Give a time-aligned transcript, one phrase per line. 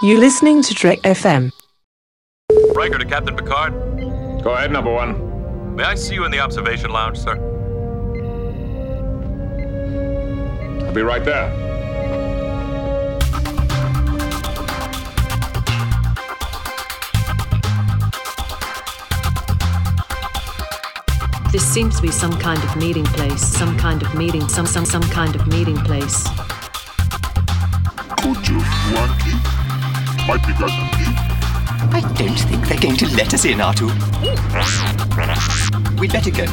[0.00, 1.50] You're listening to Trek FM.
[2.76, 3.72] Riker to Captain Picard.
[4.44, 5.74] Go ahead, number one.
[5.74, 7.34] May I see you in the observation lounge, sir?
[10.86, 11.50] I'll be right there.
[21.50, 24.84] This seems to be some kind of meeting place, some kind of meeting, some some
[24.84, 26.22] some kind of meeting place.
[28.22, 29.57] Could you flunky?
[30.28, 30.70] Might be good.
[31.90, 33.88] I don't think they're going to let us in, Artoo.
[35.98, 36.44] We'd better go.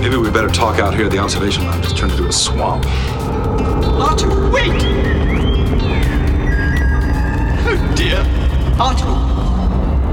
[0.00, 1.08] Maybe we better talk out here.
[1.08, 2.84] The observation lounge has turned into a swamp.
[2.84, 4.70] Artoo, wait!
[7.66, 8.22] Oh dear.
[8.78, 9.16] Artoo.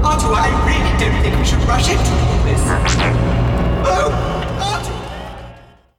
[0.02, 2.60] Artoo, I really don't think we should rush into all this.
[3.86, 4.33] Oh, Artoo.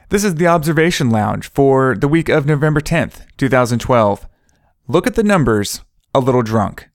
[0.09, 4.27] This is the Observation Lounge for the week of November 10th, 2012.
[4.87, 5.81] Look at the numbers,
[6.13, 6.89] a little drunk.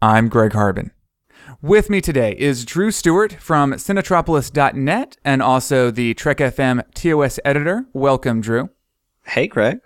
[0.00, 0.90] I'm Greg Harbin.
[1.60, 7.84] With me today is Drew Stewart from Cinetropolis.net and also the Trek FM TOS editor.
[7.92, 8.70] Welcome, Drew.
[9.26, 9.80] Hey, Greg.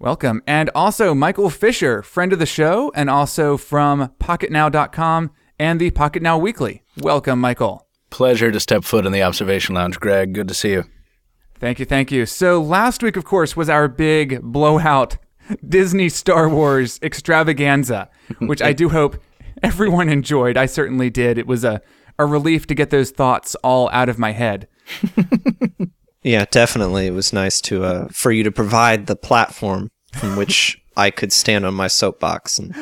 [0.00, 0.42] Welcome.
[0.48, 6.40] And also Michael Fisher, friend of the show, and also from PocketNow.com and the PocketNow
[6.40, 6.82] Weekly.
[6.96, 7.86] Welcome, Michael.
[8.10, 10.32] Pleasure to step foot in the observation lounge, Greg.
[10.32, 10.86] Good to see you.
[11.60, 12.24] Thank you, thank you.
[12.26, 15.18] So last week, of course, was our big blowout
[15.68, 18.08] Disney Star Wars extravaganza,
[18.40, 19.18] which I do hope
[19.62, 20.56] everyone enjoyed.
[20.56, 21.36] I certainly did.
[21.38, 21.82] It was a,
[22.18, 24.66] a relief to get those thoughts all out of my head.
[26.22, 27.06] Yeah, definitely.
[27.06, 31.32] It was nice to uh, for you to provide the platform from which I could
[31.32, 32.74] stand on my soapbox and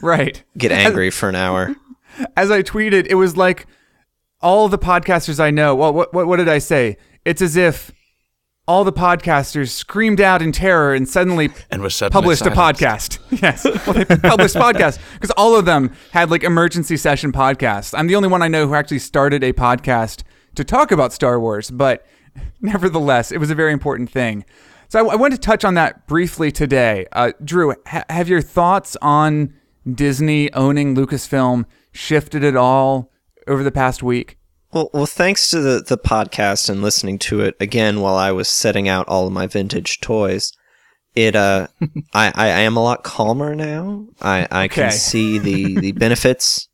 [0.00, 0.44] Right.
[0.56, 1.74] get angry for an hour.
[2.36, 3.66] As I tweeted, it was like
[4.40, 5.74] all the podcasters I know.
[5.74, 6.98] Well, what, what, what did I say?
[7.24, 7.90] It's as if
[8.68, 13.18] all the podcasters screamed out in terror and suddenly And was suddenly published a podcast.
[13.42, 17.96] Yes, well, they published podcasts because all of them had like emergency session podcasts.
[17.96, 20.22] I'm the only one I know who actually started a podcast
[20.56, 22.04] to talk about Star Wars, but
[22.60, 24.44] nevertheless, it was a very important thing.
[24.88, 27.06] So I, I want to touch on that briefly today.
[27.12, 29.54] Uh, Drew, ha- have your thoughts on
[29.90, 33.12] Disney owning Lucasfilm shifted at all
[33.46, 34.37] over the past week?
[34.72, 38.48] Well, well, thanks to the, the podcast and listening to it again while I was
[38.48, 40.52] setting out all of my vintage toys,
[41.14, 41.68] it uh,
[42.12, 44.06] I, I, I am a lot calmer now.
[44.20, 44.74] I, I Okay.
[44.82, 46.68] can see the, the benefits,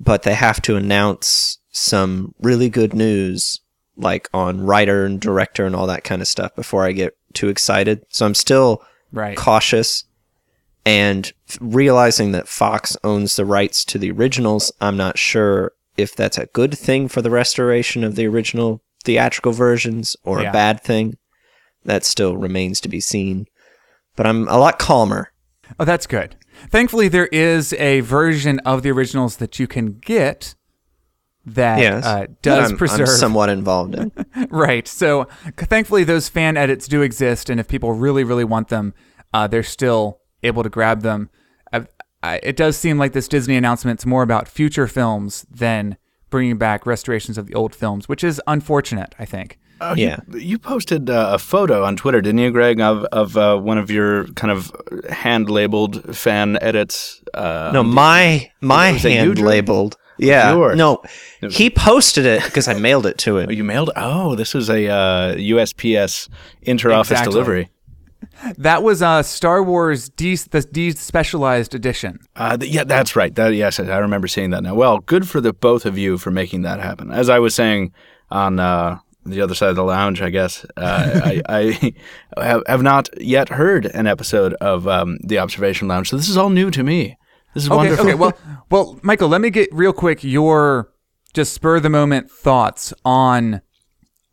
[0.00, 3.60] but they have to announce some really good news,
[3.96, 7.48] like on writer and director and all that kind of stuff, before I get too
[7.48, 8.04] excited.
[8.08, 8.82] So I'm still
[9.12, 9.36] Right.
[9.36, 10.04] cautious
[10.86, 16.14] and f- realizing that Fox owns the rights to the originals, I'm not sure if
[16.16, 20.50] that's a good thing for the restoration of the original theatrical versions or Yeah.
[20.50, 21.16] a bad thing.
[21.84, 23.46] That still remains to be seen.
[24.14, 25.32] But I'm a lot calmer.
[25.80, 26.36] Oh, that's good.
[26.70, 30.54] Thankfully, there is a version of the originals that you can get
[31.44, 32.04] that Yes.
[32.04, 33.00] uh, does I'm, preserve.
[33.00, 34.12] I'm somewhat involved in.
[34.50, 34.86] right.
[34.86, 35.26] So
[35.56, 38.94] thankfully, those fan edits do exist, and if people really, really want them,
[39.34, 41.30] uh, they're still able to grab them.
[42.22, 45.96] I, I, it does seem like this Disney announcement's more about future films than
[46.30, 49.14] bringing back restorations of the old films, which is unfortunate.
[49.18, 49.58] I think.
[49.80, 50.18] Oh, Yeah.
[50.30, 53.78] You, you posted uh, a photo on Twitter, didn't you, Greg, of, of uh, one
[53.78, 54.70] of your kind of
[55.10, 57.20] hand labeled fan edits?
[57.34, 59.46] Uh, No, my my Was that you, hand Drew?
[59.46, 59.96] labeled.
[60.18, 60.52] Yeah.
[60.54, 60.76] yours?
[60.78, 61.02] No,
[61.50, 63.50] he posted it because I mailed it to Oh, him.
[63.50, 63.90] you mailed?
[63.96, 66.28] Oh, this is a uh, USPS
[66.64, 67.32] interoffice Exactly.
[67.32, 67.70] delivery.
[68.58, 72.18] That was uh, Star Wars de- the despecialized edition.
[72.36, 73.34] Uh, th- yeah, that's right.
[73.34, 74.74] That, yes, I remember seeing that now.
[74.74, 77.10] Well, good for the both of you for making that happen.
[77.10, 77.92] As I was saying
[78.30, 81.92] on uh, the other side of the lounge, I guess, uh, I,
[82.36, 86.28] I have, have not yet heard an episode of um, The Observation Lounge, so this
[86.28, 87.16] is all new to me.
[87.54, 88.06] This is Okay, wonderful.
[88.06, 88.14] okay.
[88.14, 88.32] Well,
[88.70, 90.90] well, Michael, let me get real quick your
[91.34, 93.60] just spur of the moment thoughts on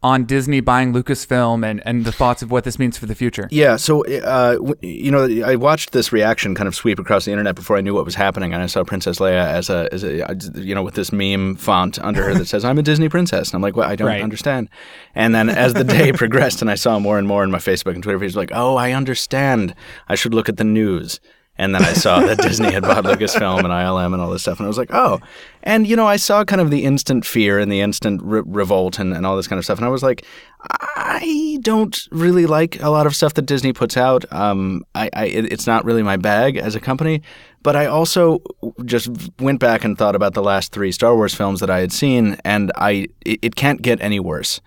[0.01, 3.49] on Disney buying Lucasfilm and and the thoughts of what this means for the future.
[3.51, 7.31] Yeah, so uh, w- you know, I watched this reaction kind of sweep across the
[7.31, 10.03] internet before I knew what was happening, and I saw Princess Leia as a, as
[10.05, 10.25] a,
[10.55, 13.55] you know, with this meme font under her that says "I'm a Disney princess," and
[13.55, 14.21] I'm like, "Well, I don't Right.
[14.23, 14.69] understand."
[15.15, 17.93] And then as the day progressed, and I saw more and more in my Facebook
[17.93, 19.75] and Twitter feeds, like, "Oh, I understand.
[20.07, 21.19] I should look at the news."
[21.59, 24.59] And then I saw that Disney had bought Lucasfilm and ILM and all this stuff,
[24.59, 25.19] and I was like, "Oh."
[25.61, 28.97] And you know, I saw kind of the instant fear and the instant re- revolt
[28.97, 30.25] and, and all this kind of stuff, and I was like,
[30.61, 34.23] I don't really like a lot of stuff that Disney puts out.
[34.31, 37.21] Um, I, I it, it's not really my bag as a company.
[37.61, 38.41] But I also
[38.85, 39.09] just
[39.39, 42.37] went back and thought about the last three Star Wars films that I had seen,
[42.45, 44.61] and I it, it can't get any worse.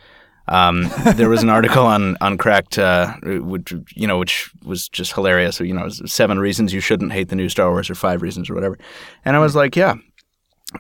[0.53, 5.15] Um, there was an article on on Cracked, uh, which you know, which was just
[5.15, 5.59] hilarious.
[5.59, 8.55] You know, seven reasons you shouldn't hate the new Star Wars, or five reasons, or
[8.55, 8.79] whatever.
[9.25, 9.95] And I was like, yeah.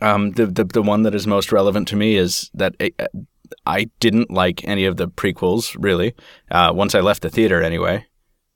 [0.01, 2.95] Um, the, the the one that is most relevant to me is that it,
[3.67, 6.15] I didn't like any of the prequels really.
[6.51, 8.07] Uh, once I left the theater, anyway.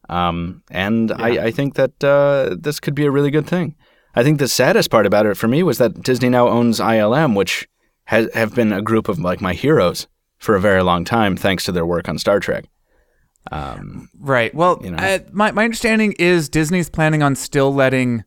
[0.08, 3.74] Um, and I, I think that uh, this could be a really good thing.
[4.14, 7.34] I think the saddest part about it for me was that Disney now owns ILM,
[7.34, 7.68] which
[8.04, 10.06] has have been a group of like my heroes
[10.38, 12.64] for a very long time, thanks to their work on Star Trek.
[13.52, 14.54] Um, Right.
[14.54, 14.96] Well, You know.
[14.98, 18.24] uh, my my understanding is Disney's planning on still letting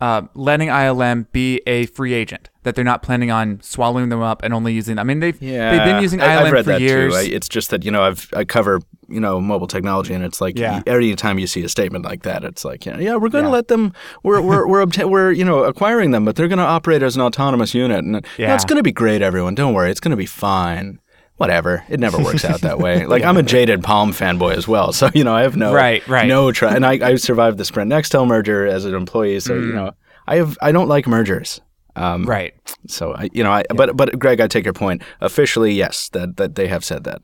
[0.00, 2.48] uh, letting ILM be a free agent.
[2.64, 4.98] That they're not planning on swallowing them up and only using.
[4.98, 7.12] I mean, they've yeah, they've been using I, ILM I've read for that years.
[7.12, 7.18] too.
[7.18, 10.40] I, it's just that you know I've I cover you know mobile technology, and it's
[10.40, 10.82] like Yeah.
[10.86, 13.44] every time you see a statement like that, it's like you know, yeah, we're going
[13.44, 13.54] to Yeah.
[13.54, 13.92] let them,
[14.22, 17.14] we're we're we're, obta- we're you know acquiring them, but they're going to operate as
[17.14, 18.46] an autonomous unit, and yeah.
[18.48, 18.54] Yeah.
[18.54, 19.22] it's going to be great.
[19.22, 20.98] Everyone, don't worry, it's going to be fine.
[21.42, 23.04] Whatever, it never works out that way.
[23.04, 26.06] Like I'm a jaded Palm fanboy as well, so you know I have no Right,
[26.06, 26.28] right.
[26.28, 29.72] no try, and I, I survived the Sprint Nextel merger as an employee, so you
[29.72, 29.90] know
[30.28, 31.60] I have I don't like mergers.
[31.96, 32.28] Um, Mm.
[32.28, 32.54] right.
[32.86, 35.02] so I, you know, I, but but Greg, I take your point.
[35.20, 37.22] Officially, yes, that that they have said that.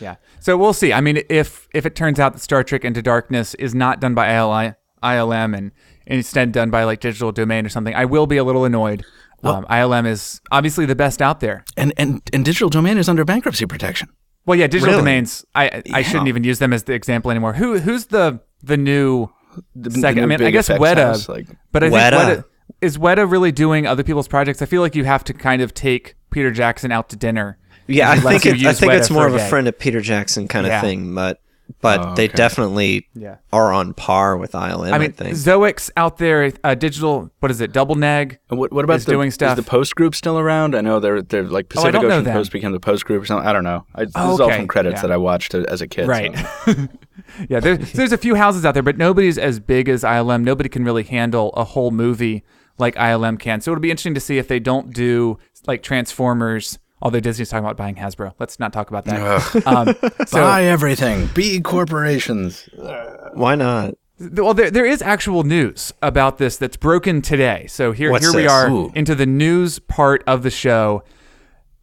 [0.00, 0.16] Yeah.
[0.40, 0.92] So we'll see.
[0.92, 4.14] I mean, if if it turns out that Star Trek Into Darkness is not done
[4.14, 5.72] by ILI, ILM and
[6.06, 9.04] instead done by like Digital Domain or something, I will be a little annoyed.
[9.42, 11.64] Um, ILM is obviously the best out there.
[11.76, 14.08] And and and digital domain is under bankruptcy protection.
[14.46, 15.00] Well, yeah, digital Really?
[15.02, 15.44] domains.
[15.54, 17.54] I I shouldn't even use them as the example anymore.
[17.54, 19.28] Who who's the the new
[19.74, 20.16] The, second?
[20.16, 22.12] the I mean, I guess effects Weta, house, like but I think Weta.
[22.36, 22.44] Weta
[22.80, 24.62] is Weta really doing other people's projects.
[24.62, 27.58] I feel like you have to kind of take Peter Jackson out to dinner.
[27.86, 29.66] Yeah, I He lets think you it, I think Weta it's more of a friend
[29.68, 31.40] of Peter Jackson kind of thing, but
[31.80, 33.36] but Oh, they definitely Yeah.
[33.52, 34.92] are on par with ILM.
[34.92, 35.34] I, I mean, think.
[35.36, 36.52] Zoic's out there.
[36.62, 37.30] Uh, digital.
[37.40, 37.72] What is it?
[37.72, 38.38] Double Neg.
[38.48, 39.58] What what about is the, doing stuff.
[39.58, 40.74] Is the post group still around?
[40.74, 42.34] I know they're they're like Oh, I Pacific don't Ocean them.
[42.34, 43.46] Post became the post group or something.
[43.48, 43.84] I don't know.
[43.94, 45.02] I, this Oh, is all from credits Yeah.
[45.02, 46.06] that I watched as a kid.
[46.08, 46.36] Right.
[46.64, 46.74] so.
[47.48, 50.42] yeah, there's there's a few houses out there, but nobody's as big as ILM.
[50.44, 52.44] Nobody can really handle a whole movie
[52.78, 53.60] like ILM can.
[53.60, 56.78] So it'll be interesting to see if they don't do like Transformers.
[57.02, 59.66] Although Disney's talking about buying Hasbro, let's not talk about that.
[59.66, 59.94] um,
[60.26, 61.28] so, Buy everything.
[61.34, 62.68] Be corporations.
[63.34, 63.94] Why not?
[64.20, 67.66] well, there, there is actual news about this that's broken today.
[67.68, 68.92] So here, What's here we are Ooh.
[68.94, 71.02] into the news part of the show.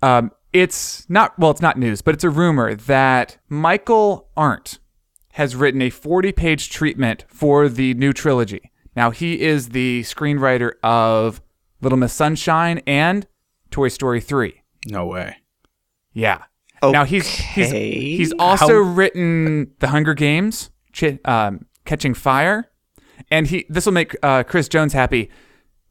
[0.02, 4.80] Um, it's not well, it's not news, but it's a rumor that Michael Arndt
[5.34, 8.72] has written a 40-page treatment for the new trilogy.
[8.96, 11.42] Now he is the screenwriter of
[11.82, 13.28] Little Miss Sunshine and
[13.70, 14.59] Toy Story 3.
[14.88, 15.38] No way.
[16.14, 16.44] Yeah.
[16.82, 18.00] Now he's he's Okay.
[18.16, 22.72] he's also written The Hunger Games, Ch- um, Catching Fire,
[23.30, 25.30] and he this will make uh, Chris Jones happy.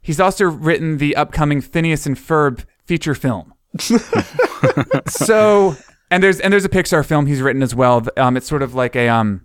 [0.00, 3.52] He's also written the upcoming Phineas and Ferb feature film.
[5.08, 5.76] so
[6.10, 8.06] and there's and there's a Pixar film he's written as well.
[8.16, 9.42] Um, it's sort of like a um,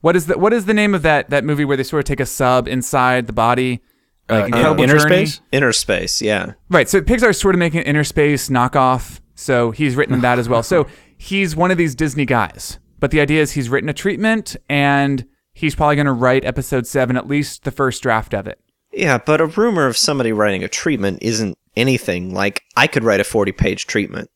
[0.00, 2.04] what is the what is the name of that that movie where they sort of
[2.06, 3.80] take a sub inside the body?
[4.28, 5.26] Like uh, Incredible Inner Journey?
[5.26, 5.40] Space?
[5.52, 6.52] Inner space, yeah.
[6.70, 6.88] Right.
[6.88, 9.20] So Pixar's sort of making an inner space knockoff.
[9.34, 10.62] So he's written that as well.
[10.62, 10.86] So
[11.16, 12.78] he's one of these Disney guys.
[13.00, 16.86] But the idea is he's written a treatment and he's probably going to write episode
[16.86, 18.60] seven, at least the first draft of it.
[18.92, 23.20] Yeah, but a rumor of somebody writing a treatment isn't anything like I could write
[23.20, 24.30] a 40 page treatment.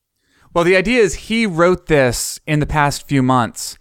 [0.52, 3.78] Well, the idea is he wrote this in the past few months,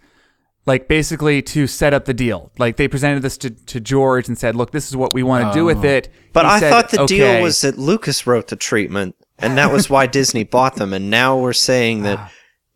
[0.68, 2.52] like basically to set up the deal.
[2.58, 5.52] Like they presented this to, to George and said, look, this is what we want
[5.52, 6.08] to do with it.
[6.32, 9.58] But He I said, thought the "Okay." deal was that Lucas wrote the treatment, and
[9.58, 10.92] that was why Disney bought them.
[10.92, 12.30] And now we're saying that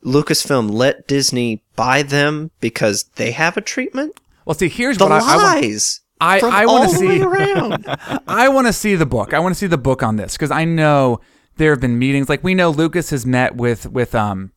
[0.04, 4.18] Lucasfilm let Disney buy them because they have a treatment.
[4.44, 5.62] Well, see, here's The what I, I want.
[5.62, 6.00] lies.
[6.20, 7.22] I, I want to the way see.
[7.24, 7.84] around.
[8.26, 9.32] I want to see the book.
[9.34, 11.20] I want to see the book on this because I know
[11.56, 12.28] there have been meetings.
[12.28, 14.52] Like we know Lucas has met with with um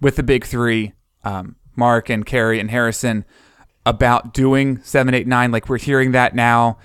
[0.00, 0.92] with the big three,
[1.24, 3.24] um, Mark and Carrie and Harrison,
[3.84, 5.50] about doing seven, eight, nine.
[5.50, 6.78] Like we're hearing that now.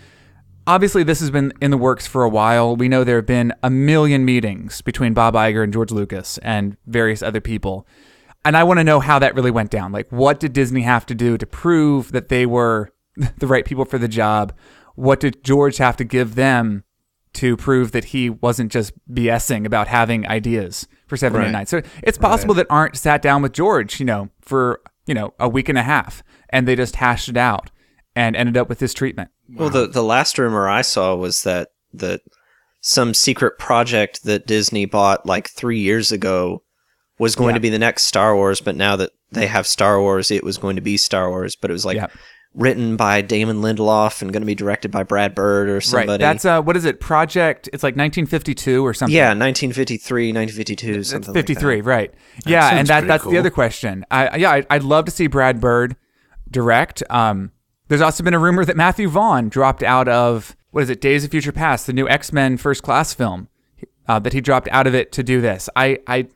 [0.65, 2.75] Obviously, this has been in the works for a while.
[2.75, 6.75] We know there have been a million meetings between Bob Iger and George Lucas and
[6.85, 7.87] various other people.
[8.43, 9.91] And I want to know how that really went down.
[9.91, 12.91] Like, what did Disney have to do to prove that they were
[13.37, 14.53] the right people for the job?
[14.95, 16.83] What did George have to give them
[17.37, 21.45] to prove that he wasn't just BSing about having ideas for seven Right.
[21.45, 21.65] and nine?
[21.65, 25.47] So it's possible that Arndt sat down with George, you know, for you know a
[25.49, 27.71] week and a half, and they just hashed it out
[28.15, 29.29] and ended up with this treatment.
[29.53, 32.21] Well, the the last rumor I saw was that that
[32.81, 36.63] some secret project that Disney bought like three years ago
[37.19, 37.55] was going Yeah.
[37.55, 40.57] to be the next Star Wars, but now that they have Star Wars, it was
[40.57, 41.55] going to be Star Wars.
[41.55, 42.07] But it was like Yeah.
[42.57, 46.09] Written by Damon Lindelof and going to be directed by Brad Bird or somebody.
[46.13, 46.17] Right.
[46.17, 46.99] That's uh, what is it?
[46.99, 47.69] Project.
[47.71, 49.15] It's like 1952 or something.
[49.15, 51.83] yeah, 1953, 1952, something It's like 53, that.
[51.87, 52.13] right?
[52.47, 54.03] yeah, and that that's the other question.
[54.11, 55.95] I yeah, I'd, I'd love to see Brad Bird
[56.49, 57.03] direct.
[57.09, 57.51] Um,
[57.89, 60.99] there's also been a rumor that Matthew Vaughn dropped out of what is it?
[60.99, 63.47] Days of Future Past, the new X Men First Class film.
[64.07, 65.69] Uh, that he dropped out of it to do this.
[65.75, 66.27] I I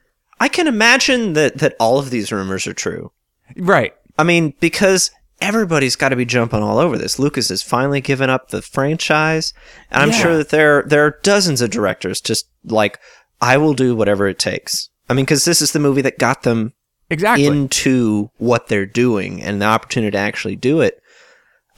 [0.41, 3.11] I can imagine that that all of these rumors are true.
[3.57, 3.95] right.
[4.19, 5.09] I mean, because
[5.41, 7.19] everybody's got to be jumping all over this.
[7.19, 9.53] Lucas has finally given up the franchise,
[9.89, 10.21] and I'm Yeah.
[10.21, 12.99] sure that there there are dozens of directors just like
[13.41, 14.89] I will do whatever it takes.
[15.09, 16.73] I mean, because this is the movie that got them
[17.09, 17.45] Exactly.
[17.47, 21.01] into what they're doing and the opportunity to actually do it.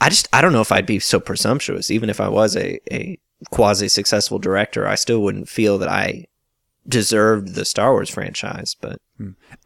[0.00, 2.78] I just I don't know if I'd be so presumptuous, even if I was a,
[2.94, 3.18] a
[3.50, 4.86] quasi successful director.
[4.86, 6.26] I still wouldn't feel that I
[6.88, 8.76] deserved the Star Wars franchise.
[8.80, 8.98] But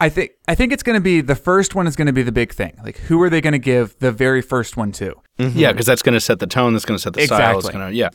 [0.00, 2.22] I think I think it's going to be the first one is going to be
[2.22, 2.78] the big thing.
[2.84, 5.14] Like, who are they going to give the very first one to?
[5.38, 6.72] Yeah, because that's going to set the tone.
[6.72, 7.58] That's going to set the style.
[7.58, 7.80] It's Exactly.
[7.80, 8.08] going to yeah.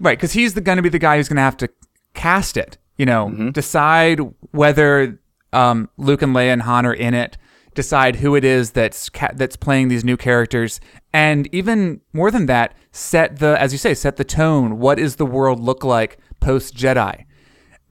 [0.00, 1.68] Right, because he's going to be the guy who's going to have to
[2.14, 2.78] cast it.
[2.96, 3.50] You know, Mm-hmm.
[3.50, 4.20] decide
[4.52, 5.20] whether
[5.52, 7.36] um, Luke and Leia and Han are in it.
[7.74, 10.78] Decide who it is that's ca- that's playing these new characters,
[11.14, 14.78] and even more than that, set the as you say, set the tone.
[14.78, 17.24] What is the world look like post Jedi?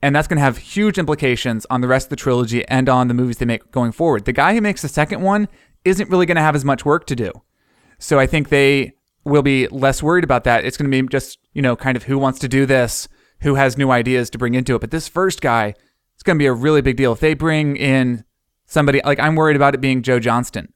[0.02, 3.06] And that's going to have huge implications on the rest of the trilogy and on
[3.06, 4.24] the movies they make going forward.
[4.24, 5.48] The guy who makes the second one
[5.84, 7.30] isn't really going to have as much work to do.
[7.98, 8.94] So I think they
[9.24, 10.64] will be less worried about that.
[10.64, 13.08] It's going to be just, you know, kind of who wants to do this,
[13.42, 14.80] who has new ideas to bring into it.
[14.80, 15.74] But this first guy,
[16.14, 17.12] it's going to be a really big deal.
[17.12, 18.24] If they bring in
[18.66, 20.72] somebody, like I'm worried about it being Joe Johnston,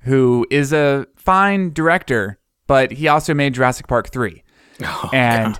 [0.00, 4.42] who is a fine director, but he also made Jurassic Park 3.
[5.12, 5.58] and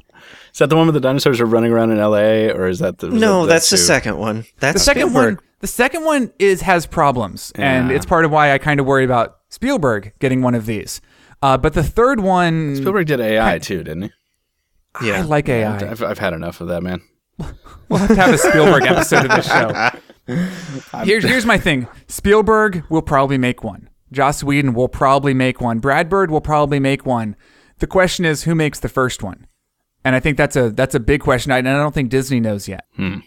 [0.57, 2.51] Is that the one where the dinosaurs are running around in L.A.
[2.51, 4.47] or is that the no, that that's the second one.
[4.59, 5.37] That's the second Spielberg.
[5.37, 8.87] one the second one is has problems and it's part of why I kind of
[8.87, 11.03] worry about Spielberg getting one of these.
[11.43, 15.09] Uh, but the third one Spielberg did AI too, didn't he?
[15.09, 15.91] Yeah, I like AI.
[15.91, 17.03] I've, I've had enough of that, man.
[17.91, 19.91] We'll have to have a Spielberg episode of this show.
[21.05, 21.87] Here's here's my thing.
[22.09, 23.91] Spielberg will probably make one.
[24.11, 25.81] Joss Whedon will probably make one.
[25.81, 27.37] Brad Bird will probably make one.
[27.79, 29.47] The question is who makes the first one?
[30.07, 31.51] And I think that's a that's a big question.
[31.53, 32.85] I- And I don't think Disney knows yet.
[32.97, 33.19] Hmm.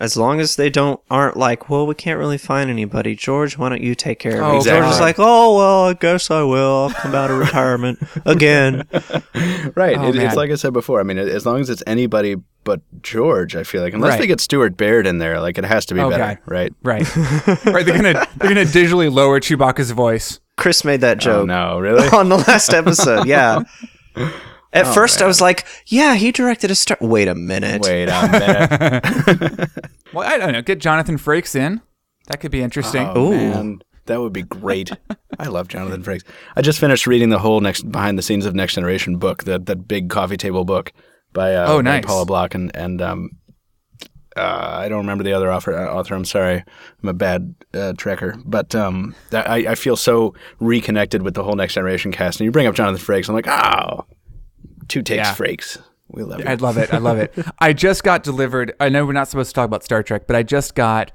[0.00, 3.14] As long as they don't aren't like, well, we can't really find anybody.
[3.14, 4.64] George, why don't you take care of Oh, it?
[4.64, 5.00] George is exactly.
[5.00, 6.74] like, oh well, I guess I will.
[6.88, 8.84] I'll come out of retirement again.
[9.76, 9.96] Right.
[9.98, 10.26] Oh, it, man.
[10.26, 11.00] it's like I said before.
[11.00, 14.20] I mean, as long as it's anybody but George, I feel like unless Right.
[14.20, 16.38] they get Stuart Baird in there, like it has to be Oh, better, God.
[16.46, 16.72] right?
[16.82, 17.16] Right.
[17.16, 17.84] right.
[17.84, 20.40] They're gonna they're gonna digitally lower Chewbacca's voice.
[20.56, 22.06] Chris made that Oh joke no, really?
[22.08, 23.26] on the last episode.
[23.26, 23.62] Yeah.
[24.74, 27.82] At first, I was like, "Yeah, he directed a Star." Wait a minute.
[27.82, 28.28] Wait a
[29.48, 29.70] minute.
[30.12, 30.62] Well, I don't know.
[30.62, 31.80] Get Jonathan Frakes in.
[32.28, 33.08] That could be interesting.
[33.14, 33.36] Oh, Ooh.
[33.36, 34.92] man, that would be great.
[35.40, 36.22] I love Jonathan Frakes.
[36.54, 39.66] I just finished reading the whole next behind the scenes of Next Generation book, that
[39.66, 40.92] that big coffee table book
[41.32, 42.04] by uh, Oh, by nice.
[42.06, 43.30] Paula Block and and um,
[44.36, 45.74] uh, I don't remember the other author.
[45.76, 46.62] uh, Author, I'm sorry,
[47.02, 51.56] I'm a bad uh, trekker, but um, I I feel so reconnected with the whole
[51.56, 52.38] Next Generation cast.
[52.40, 54.04] And you bring up Jonathan Frakes, I'm like, oh,
[54.88, 55.34] two takes Yeah.
[55.34, 55.80] Frakes.
[56.08, 56.46] We love it.
[56.46, 56.92] I love it.
[56.92, 57.34] I love it.
[57.58, 58.74] I just got delivered.
[58.78, 61.10] I know we're not supposed to talk about Star Trek, but I just got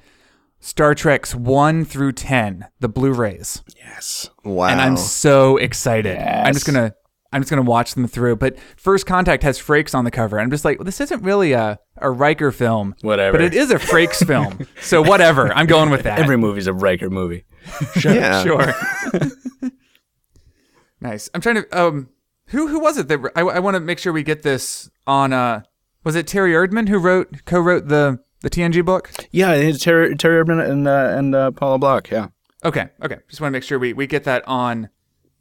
[0.59, 3.63] Star Trek's 1 through 10, the Blu-rays.
[3.77, 4.29] yes.
[4.43, 4.67] Wow.
[4.67, 6.17] And I'm so excited.
[6.17, 6.95] I'm just going to
[7.31, 8.37] I'm just going to watch them through.
[8.37, 10.39] But First Contact has Frakes on the cover.
[10.39, 12.95] I'm just like, well, this isn't really a a Riker film.
[13.01, 13.37] Whatever.
[13.37, 14.67] But it is a Frakes film.
[14.81, 15.53] So whatever.
[15.53, 16.17] I'm going with that.
[16.17, 17.45] Every movie's a Riker movie.
[18.03, 18.43] yeah.
[18.43, 18.73] sure.
[21.01, 21.29] nice.
[21.33, 21.79] I'm trying to.
[21.79, 22.09] Um,
[22.49, 25.33] who who was it that I, I want to make sure we get this on?
[25.33, 25.61] Uh,
[26.03, 29.11] was it Terry Erdmann who wrote co-wrote the the TNG book?
[29.31, 32.09] Yeah, it's Terry, Terry Erdmann and uh, and uh, Paula Block.
[32.09, 32.27] Yeah.
[32.63, 33.17] Okay, okay.
[33.29, 34.89] Just want to make sure we we get that on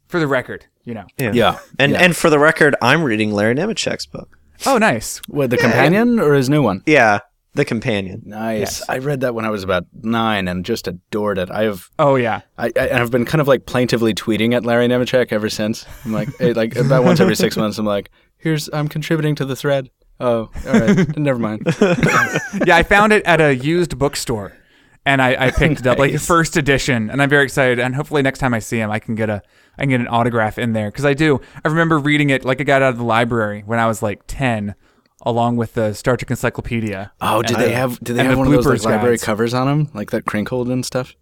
[0.07, 0.65] for the record.
[0.85, 1.05] You know.
[1.17, 1.31] Yeah.
[1.33, 1.59] Yeah.
[1.77, 1.99] And Yeah.
[2.01, 4.37] and for the record, I'm reading Larry Nemecek's book.
[4.65, 5.21] Oh, nice.
[5.29, 6.83] With the companion or his new one?
[6.85, 7.19] Yeah,
[7.53, 8.21] the companion.
[8.25, 8.59] Nice.
[8.59, 8.89] Yes.
[8.89, 11.49] I read that when I was about nine and just adored it.
[11.49, 12.41] I have Oh yeah.
[12.57, 15.85] I, I I've been kind of like plaintively tweeting at Larry Nemecek ever since.
[16.05, 17.77] I'm like like about once every six months.
[17.77, 19.89] I'm like, here's I'm contributing to the thread.
[20.19, 21.61] Oh, all right, never mind.
[22.65, 24.51] Yeah, I found it at a used bookstore,
[25.05, 27.79] and I, I picked it up like the first edition, and I'm very excited.
[27.79, 29.41] And hopefully next time I see him, I can get a
[29.77, 31.39] I can get an autograph in there because I do.
[31.63, 34.21] I remember reading it like I got out of the library when I was like
[34.27, 34.75] ten,
[35.25, 37.11] along with the Star Trek Encyclopedia.
[37.21, 39.23] Oh, did they the- have did they have the one of those like, library guides.
[39.23, 41.15] covers on them, like that crinkled and stuff?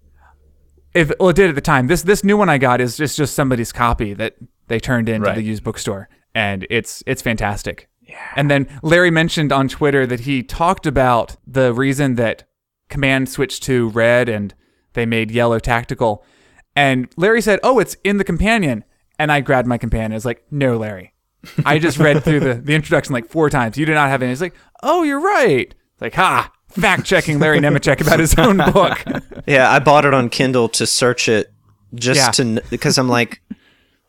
[0.93, 1.87] If well, it did at the time.
[1.87, 4.35] This this new one I got is just just somebody's copy that
[4.67, 5.35] they turned into Right.
[5.35, 7.87] the used bookstore, and it's it's fantastic.
[8.01, 8.15] Yeah.
[8.35, 12.45] And then Larry mentioned on Twitter that he talked about the reason that
[12.89, 14.53] Command switched to red and
[14.93, 16.23] they made yellow tactical,
[16.75, 18.83] and Larry said, "Oh, it's in the companion."
[19.19, 20.11] And I grabbed my companion.
[20.11, 21.11] I was like, no, Larry.
[21.65, 23.77] I just read through the, the introduction like four times.
[23.77, 24.31] You do not have any.
[24.31, 25.73] It's like, oh, you're right.
[25.93, 29.03] It's like, ha, fact checking Larry Nemecek about his own book.
[29.47, 31.53] Yeah, I bought it on Kindle to search it
[31.95, 32.31] just Yeah.
[32.55, 33.41] to because I'm like,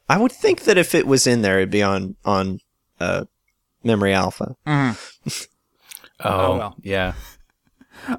[0.08, 2.58] I would think that if it was in there, it'd be on on
[2.98, 3.24] uh,
[3.84, 4.56] Memory Alpha.
[6.20, 6.76] Oh, well.
[6.82, 7.12] yeah.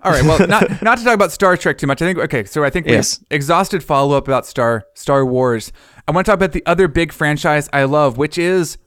[0.04, 0.24] All right.
[0.24, 2.02] Well, not not to talk about Star Trek too much.
[2.02, 2.44] I think okay.
[2.46, 3.22] So I think we Yes.
[3.30, 5.72] exhausted follow up about Star Star Wars.
[6.08, 8.78] I want to talk about the other big franchise I love, which is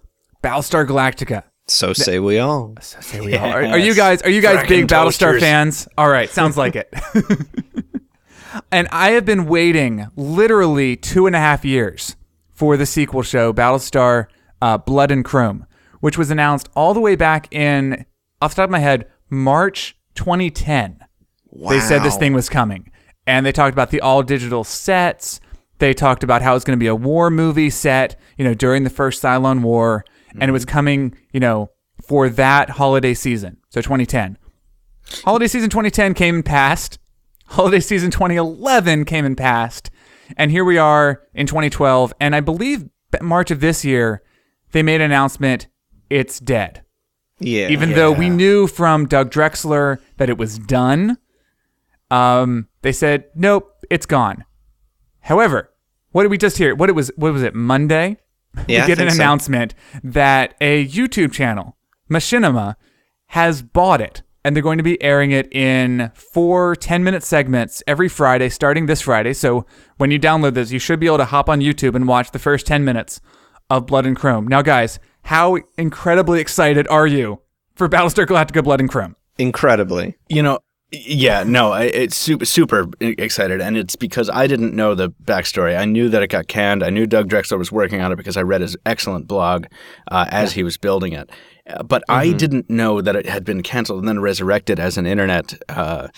[0.42, 1.44] Battlestar Galactica.
[1.68, 2.74] So say we all.
[2.80, 3.64] So say we are.
[3.64, 5.88] Are you guys are you guys big Fracking Battlestar fans?
[5.96, 6.92] All right, sounds like it.
[8.72, 12.16] and I have been waiting literally two and a half years
[12.50, 14.26] for the sequel show, Battlestar
[14.60, 15.66] uh, Blood and Chrome,
[16.00, 18.04] which was announced all the way back in,
[18.40, 20.98] off the top of my head, March 2010.
[21.68, 22.90] They said this thing was coming.
[23.26, 25.40] And they talked about the all digital sets.
[25.78, 28.84] They talked about how it's going to be a war movie set, you know, during
[28.84, 30.04] the first Cylon War.
[30.40, 31.70] And it was coming, you know,
[32.06, 33.58] for that holiday season.
[33.70, 34.38] So 2010.
[35.24, 36.98] Holiday season 2010 came and passed.
[37.46, 39.90] Holiday season 2011 came and passed.
[40.36, 42.14] And here we are in 2012.
[42.20, 42.88] And I believe
[43.20, 44.22] March of this year,
[44.72, 45.66] they made an announcement
[46.08, 46.82] it's dead
[47.38, 47.68] Yeah.
[47.68, 51.16] even though we knew from Doug Drexler that it was done.
[52.10, 54.44] Um, they said nope, it's gone.
[55.20, 55.70] However,
[56.10, 56.74] what did we just hear?
[56.74, 57.10] What it was?
[57.16, 57.54] What was it?
[57.54, 58.18] Monday.
[58.68, 59.16] Yeah, we get an think so.
[59.16, 61.76] announcement that a YouTube channel,
[62.10, 62.76] Machinima,
[63.28, 68.08] has bought it, and they're going to be airing it in four 10-minute segments every
[68.08, 69.32] Friday, starting this Friday.
[69.32, 69.64] So
[69.96, 72.38] when you download this, you should be able to hop on YouTube and watch the
[72.38, 73.20] first 10 minutes
[73.70, 74.46] of Blood and Chrome.
[74.46, 77.40] Now, guys, how incredibly excited are you
[77.74, 79.16] for Battlestar Galactica Blood and Chrome?
[79.38, 80.16] Incredibly.
[80.28, 80.58] You know,
[80.92, 85.74] yeah, no, I, it's super, super excited, and it's because I didn't know the backstory.
[85.76, 86.82] I knew that it got canned.
[86.82, 89.64] I knew Doug Drexler was working on it because I read his excellent blog
[90.08, 91.30] uh, as he was building it.
[91.66, 95.06] Uh, but I didn't know that it had been canceled and then resurrected as an
[95.06, 95.54] internet.
[95.70, 96.08] Uh,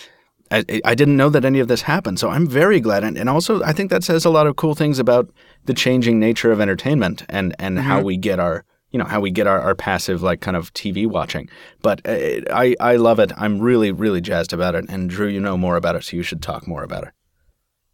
[0.50, 3.29] I, I didn't know that any of this happened, so I'm very glad, and, and
[3.29, 5.31] also I think that says a lot of cool things about
[5.66, 9.33] the changing nature of entertainment and and how we get our you know how we
[9.33, 11.50] get our, our passive like kind of TV watching.
[11.83, 13.33] But uh, I I love it.
[13.37, 14.85] I'm really really jazzed about it.
[14.88, 17.11] And Drew, you know more about it, so you should talk more about it.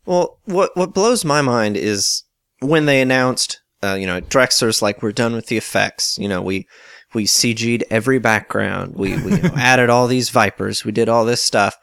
[0.04, 2.24] Well, what what blows my mind is
[2.58, 6.18] when they announced, uh, you know, Drexler's like, we're done with the effects.
[6.18, 6.68] You know, we
[7.14, 8.94] we CG'd every background.
[8.94, 10.84] We we you know, added all these vipers.
[10.84, 11.78] We did all this stuff,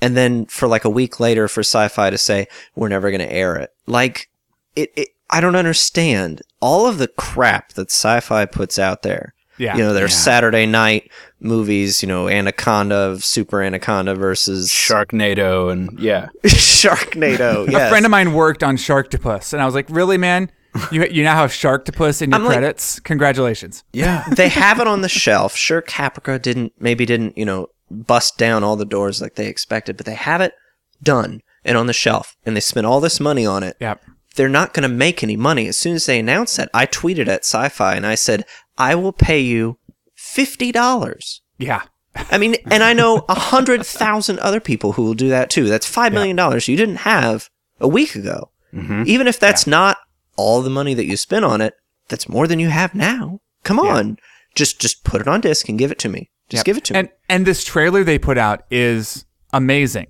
[0.00, 3.32] and then for like a week later, for Sci-Fi to say we're never going to
[3.32, 4.30] air it, like
[4.76, 5.08] it, it.
[5.28, 9.34] I don't understand all of the crap that Sci-Fi puts out there.
[9.58, 9.76] Yeah.
[9.76, 12.02] You know, their Saturday night movies.
[12.02, 17.68] You know, Anaconda, Super Anaconda versus Sharknado and yeah, Sharknado.
[17.70, 17.86] Yes.
[17.86, 20.50] A friend of mine worked on Sharktopus, and I was like, "Really, man?
[20.90, 22.98] You you now have Sharktopus in your I'm like- credits?
[23.00, 24.24] Congratulations!" yeah.
[24.36, 25.54] they have it on the shelf.
[25.54, 29.96] Sure, Caprica didn't maybe didn't you know bust down all the doors like they expected,
[29.96, 30.54] but they have it
[31.02, 33.76] done and on the shelf, and they spent all this money on it.
[33.80, 34.02] Yep.
[34.34, 35.68] They're not going to make any money.
[35.68, 38.44] As soon as they announced that, I tweeted at Sci-Fi and I said,
[38.76, 39.78] "I will pay you
[40.14, 41.82] fifty dollars." Yeah.
[42.30, 45.68] I mean, and I know a hundred thousand other people who will do that too.
[45.68, 48.50] That's five million dollars you didn't have a week ago.
[48.72, 49.02] Mm-hmm.
[49.06, 49.98] Even if that's not
[50.36, 51.74] all the money that you spent on it,
[52.08, 53.40] that's more than you have now.
[53.64, 54.18] Come on,
[54.54, 56.30] just just put it on disc and give it to me.
[56.48, 56.64] Just Yep.
[56.66, 57.12] give it to and, me.
[57.28, 60.08] And this trailer they put out is amazing.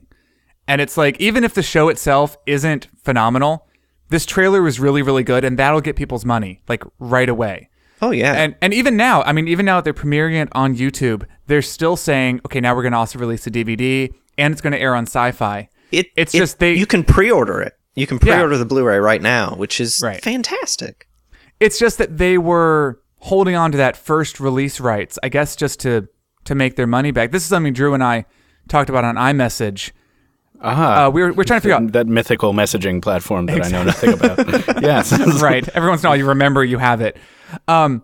[0.66, 3.66] And it's like, even if the show itself isn't phenomenal,
[4.10, 7.68] this trailer was really, really good, and that'll get people's money, like right away.
[8.02, 10.76] Oh yeah, And and even now, I mean, even now that they're premiering it on
[10.76, 14.60] YouTube, they're still saying, okay, now we're going to also release a DVD, and it's
[14.60, 15.68] going to air on Sci-Fi.
[15.92, 17.72] it, it's it- just they- you can pre-order it.
[17.94, 20.20] You can pre-order the Blu-ray right now, which is Right.
[20.22, 21.06] fantastic.
[21.60, 25.78] It's just that they were holding on to that first release rights, I guess, just
[25.80, 26.08] to
[26.44, 27.30] to make their money back.
[27.32, 28.26] This is something Drew and I
[28.68, 29.92] talked about on iMessage.
[30.66, 33.68] Ah, Uh, we were we're trying to figure out that mythical messaging platform that I
[33.68, 34.38] know nothing about.
[34.82, 35.68] yes, right.
[35.74, 37.16] Every once in a while, you remember you have it.
[37.68, 38.02] Um,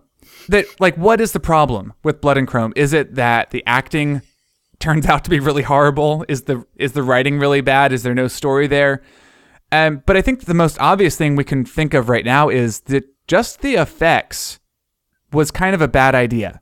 [0.49, 2.73] that like, what is the problem with Blood and Chrome?
[2.75, 4.21] Is it that the acting
[4.79, 6.23] turns out to be really horrible?
[6.27, 7.91] Is the is the writing really bad?
[7.91, 9.01] Is there no story there?
[9.71, 12.81] Um, but I think the most obvious thing we can think of right now is
[12.81, 14.59] that just the effects
[15.31, 16.59] was kind of a bad idea,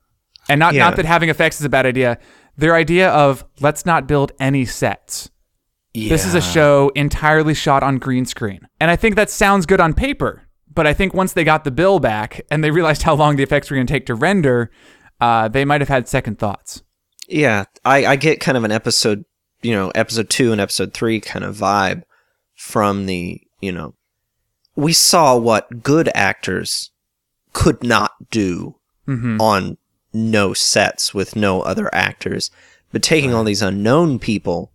[0.48, 0.86] and not Yeah.
[0.86, 2.20] not that having effects is a bad idea.
[2.56, 5.30] Their idea of let's not build any sets.
[5.94, 8.68] This is a show entirely shot on green screen.
[8.80, 10.44] And I think that sounds good on paper.
[10.74, 13.44] But I think once they got the bill back and they realized how long the
[13.44, 14.70] effects were going to take to render,
[15.20, 16.84] uh, they might have had second thoughts.
[17.28, 19.26] Yeah, I, I get kind of an episode,
[19.62, 22.04] you know, episode two and episode three kind of vibe
[22.56, 23.96] from the, you know,
[24.76, 26.92] we saw what good actors
[27.54, 28.76] could not do
[29.08, 29.42] Mm-hmm.
[29.42, 29.78] on
[30.14, 32.52] no sets with no other actors.
[32.92, 34.72] But taking all these unknown people,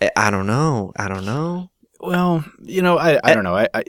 [0.00, 0.92] I- I don't know.
[0.96, 1.70] I don't know.
[2.00, 3.56] Well, you know, I, I don't know.
[3.56, 3.84] I, I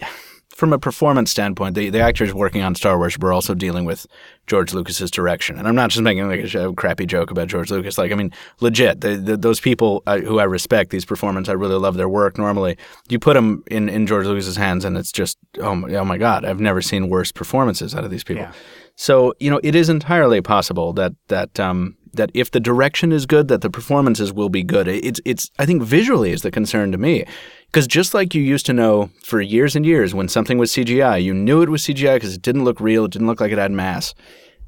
[0.54, 4.06] from a performance standpoint, the, the actors working on Star Wars were also dealing with
[4.46, 7.72] George Lucas's direction, and I'm not just making like a, a crappy joke about George
[7.72, 7.98] Lucas.
[7.98, 11.54] Like, I mean, legit, the, the, those people uh, who I respect, these performers, I
[11.54, 12.38] really love their work.
[12.38, 12.78] Normally,
[13.10, 16.18] you put them in, in George Lucas's hands, and it's just oh my, oh my
[16.18, 18.44] god, I've never seen worse performances out of these people.
[18.44, 18.52] Yeah.
[19.02, 23.26] So you know, it is entirely possible that that um, that if the direction is
[23.26, 24.88] good, that the performances will be good.
[24.88, 27.26] It's it's I think visually is the concern to me,
[27.66, 31.24] because just like you used to know for years and years when something was CGI,
[31.24, 33.58] you knew it was CGI because it didn't look real, it didn't look like it
[33.58, 34.14] had mass.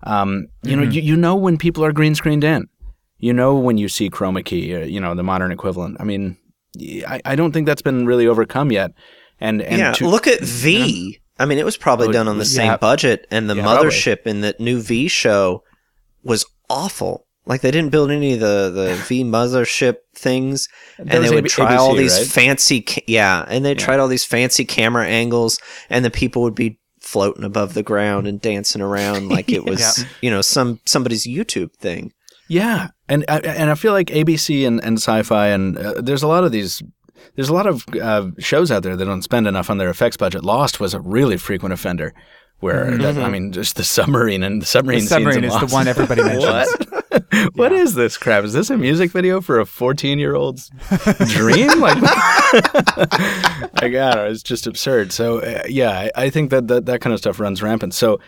[0.01, 2.67] Um, you know, you, you know when people are green screened in.
[3.19, 5.97] You know when you see chroma key, uh, you know the modern equivalent.
[5.99, 6.37] I mean,
[7.07, 8.93] I, I don't think that's been really overcome yet.
[9.39, 11.19] And and yeah, to- look at V.
[11.39, 12.77] I mean, it was probably Oh, done on the same yeah.
[12.77, 13.89] budget, and the Yeah, probably.
[13.89, 15.63] mothership in that new V show
[16.23, 17.25] was awful.
[17.45, 21.75] Like they didn't build any of the the V mothership things, and they would try
[21.75, 22.27] all these right?
[22.27, 26.55] fancy, ca- yeah, and they tried all these fancy camera angles, and the people would
[26.55, 31.27] be floating above the ground and dancing around like it was, you know, some somebody's
[31.27, 32.13] YouTube thing.
[32.47, 36.27] Yeah, and I- and I feel like ABC and, and Sci-Fi and uh, there's a
[36.29, 36.81] lot of these.
[37.36, 40.17] There's a lot of uh, shows out there that don't spend enough on their effects
[40.17, 40.43] budget.
[40.43, 42.13] Lost was a really frequent offender,
[42.59, 44.99] where that, I mean, just the submarine and the submarine.
[44.99, 45.05] Mm-hmm.
[45.05, 46.45] The submarine is in the one everybody mentions.
[46.45, 47.55] What?
[47.55, 48.43] What is this crap?
[48.43, 50.69] Is this a music video for a 14 year old's
[51.29, 51.69] dream?
[51.79, 51.97] Like,
[53.81, 54.31] I got it.
[54.31, 55.12] It's just absurd.
[55.12, 57.93] So, uh, yeah, I, I think that, that that kind of stuff runs rampant.
[57.93, 58.19] So,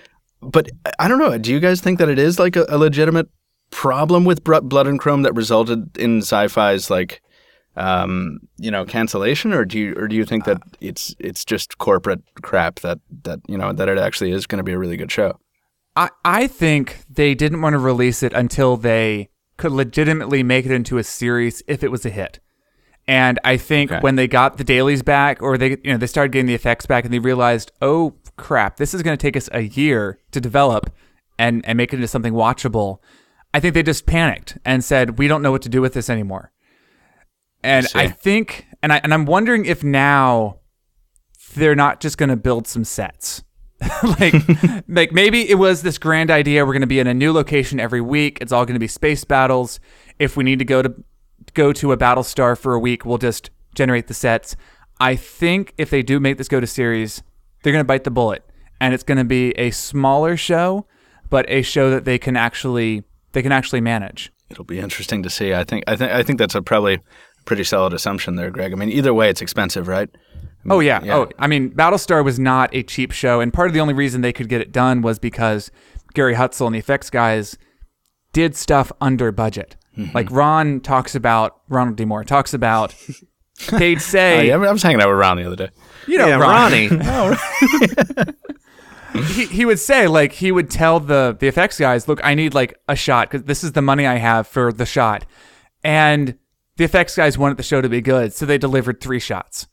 [0.42, 1.38] but I- I don't know.
[1.38, 3.28] Do you guys think that it is like a, a legitimate
[3.72, 7.22] problem with Blood and Chrome that resulted in sci-fi's like,
[7.78, 11.78] um, you know, cancellation, or do you or do you think that it's it's just
[11.78, 14.98] corporate crap that that you know that it actually is going to be a really
[14.98, 15.40] good show?
[15.96, 20.72] I, I think they didn't want to release it until they could legitimately make it
[20.72, 22.40] into a series if it was a hit.
[23.08, 24.02] And I think Okay.
[24.02, 26.86] when they got the dailies back or they you know they started getting the effects
[26.86, 30.42] back and they realized, "Oh crap, this is going to take us a year to
[30.42, 30.90] develop
[31.38, 32.98] and and make it into something watchable."
[33.54, 36.10] I think they just panicked and said, "We don't know what to do with this
[36.10, 36.52] anymore."
[37.66, 40.60] And I, think and I and I'm wondering if now
[41.56, 43.44] they're not just going to build some sets.
[44.04, 44.36] like
[44.88, 47.80] like maybe it was this grand idea we're going to be in a new location
[47.80, 48.38] every week.
[48.42, 49.80] It's all going to be space battles.
[50.20, 50.94] If we need to go to
[51.54, 54.56] go to a battle star for a week, we'll just generate the sets.
[55.00, 57.22] I think if they do make this go to series,
[57.64, 58.44] they're going to bite the bullet
[58.80, 60.86] and it's going to be a smaller show,
[61.30, 64.32] but a show that they can actually they can actually manage.
[64.50, 65.54] It'll be interesting to see.
[65.54, 67.00] I think I think I think that's a probably
[67.46, 68.74] pretty solid assumption there, Greg.
[68.74, 70.10] I mean, either way, it's expensive, right?
[70.70, 71.04] Oh yeah.
[71.04, 71.16] Yeah.
[71.18, 74.22] Oh, I mean, Battlestar was not a cheap show, and part of the only reason
[74.22, 75.70] they could get it done was because
[76.14, 77.58] Gary Hutzel and the effects guys
[78.34, 79.76] did stuff under budget.
[79.98, 80.16] Mm-hmm.
[80.16, 82.06] Like Ron talks about Ronald D.
[82.06, 82.96] Moore talks about.
[83.72, 85.70] They'd Oh, say, yeah, I was hanging out with Ron the other day.
[86.08, 86.90] you know, yeah, Ron, Ronnie.
[89.34, 92.54] he, he would say like he would tell the the effects guys, look, I need
[92.54, 95.26] like a shot because this is the money I have for the shot,
[95.84, 96.38] and
[96.78, 99.68] the effects guys wanted the show to be good, so they delivered three shots,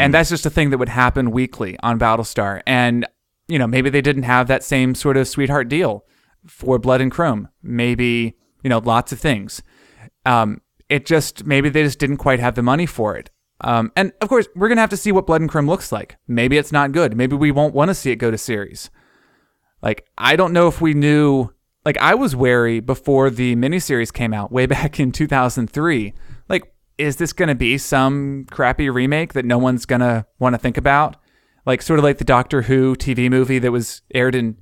[0.00, 3.06] and that's just a thing that would happen weekly on Battlestar, and
[3.48, 6.04] you know maybe they didn't have that same sort of sweetheart deal
[6.46, 9.62] for Blood and Chrome, maybe you know lots of things.
[10.24, 13.30] Um, it just maybe they just didn't quite have the money for it.
[13.60, 16.16] Um, and of course, we're gonna have to see what Blood and Chrome looks like.
[16.28, 17.16] Maybe it's not good.
[17.16, 18.90] Maybe we won't want to see it go to series.
[19.82, 21.50] Like I don't know if we knew.
[21.86, 26.12] Like I was wary before the miniseries came out way back in 2003.
[26.48, 30.76] Like, is this gonna be some crappy remake that no one's gonna want to think
[30.76, 31.16] about?
[31.64, 34.56] Like sort of like the Doctor Who TV movie that was aired in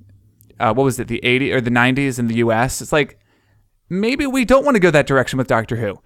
[0.59, 2.79] uh, what was it, the 80s or the 90s in the U.S.
[2.79, 3.19] It's like
[3.89, 5.99] maybe we don't want to go that direction with Doctor Who.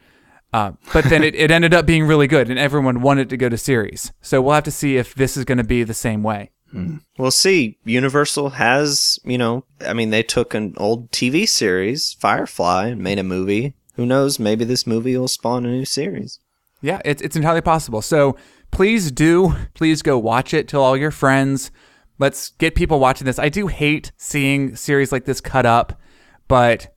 [0.52, 3.50] Uh, but then it, it ended up being really good, and everyone wanted to go
[3.50, 4.12] to series.
[4.20, 6.50] So we'll have to see if this is going to be the same way.
[6.72, 6.98] Hmm.
[7.18, 7.78] We'll see.
[7.84, 13.20] Universal has, you know, I mean, they took an old TV series, Firefly, and made
[13.20, 13.74] a movie.
[13.96, 14.40] Who knows?
[14.40, 16.40] Maybe this movie will spawn a new series.
[16.82, 18.02] Yeah, it's, it's entirely possible.
[18.02, 18.38] So
[18.72, 20.68] please do, please go watch it.
[20.68, 21.72] Tell all your friends.
[22.20, 23.40] Let's get people watching this.
[23.40, 26.00] I do hate seeing series like this cut up,
[26.48, 26.94] but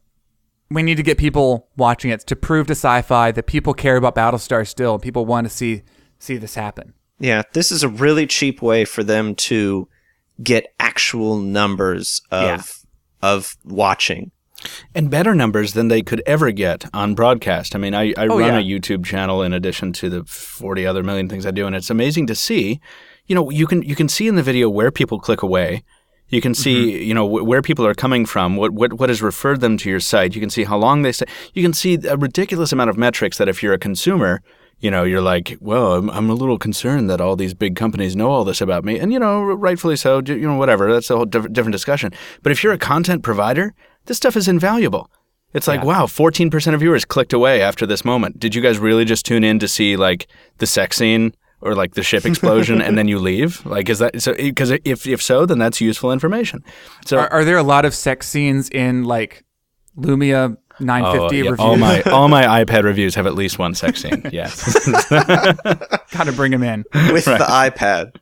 [0.71, 4.15] we need to get people watching it to prove to sci-fi that people care about
[4.15, 4.99] Battlestar still.
[4.99, 5.83] People want to see
[6.19, 6.95] see this happen.
[7.23, 9.89] Yeah, this is a really cheap way for them to
[10.43, 12.63] get actual numbers of Yeah.
[13.31, 14.33] of watching.
[14.95, 17.75] and better numbers than they could ever get on broadcast.
[17.75, 18.59] I mean, I, I Oh, run yeah.
[18.61, 21.91] a YouTube channel in addition to the 40 other million things I do, and it's
[21.91, 22.79] amazing to see,
[23.27, 25.83] you know, you can you can see in the video where people click away.
[26.29, 27.03] You can see, Mm-hmm.
[27.09, 29.91] you know, wh- where people are coming from, what, what what has referred them to
[29.91, 30.35] your site.
[30.35, 31.27] You can see how long they stay.
[31.55, 34.43] You can see a ridiculous amount of metrics that if you're a consumer,
[34.83, 38.16] you know, you're like, well, I'm, I'm a little concerned that all these big companies
[38.16, 40.21] know all this about me, and you know, rightfully so.
[40.27, 40.92] You know, whatever.
[40.92, 42.12] That's a whole diff- different discussion.
[42.42, 43.75] But if you're a content provider,
[44.07, 45.09] this stuff is invaluable.
[45.55, 48.40] It's like, wow, 14% of viewers clicked away after this moment.
[48.40, 50.27] Did you guys really just tune in to see like
[50.59, 53.64] the sex scene or like the ship explosion and then you leave?
[53.66, 54.33] Like, is that so?
[54.33, 56.64] Eh, because if, if so, then that's useful information.
[57.05, 59.45] So, Are, are there a lot of sex scenes in like
[59.97, 61.59] Lumia 950 Oh, yeah, reviews?
[61.61, 64.23] all my all my iPad reviews have at least one sex scene.
[64.33, 64.89] Yes,
[66.13, 66.85] Gotta bring them in.
[67.13, 68.17] with the iPad.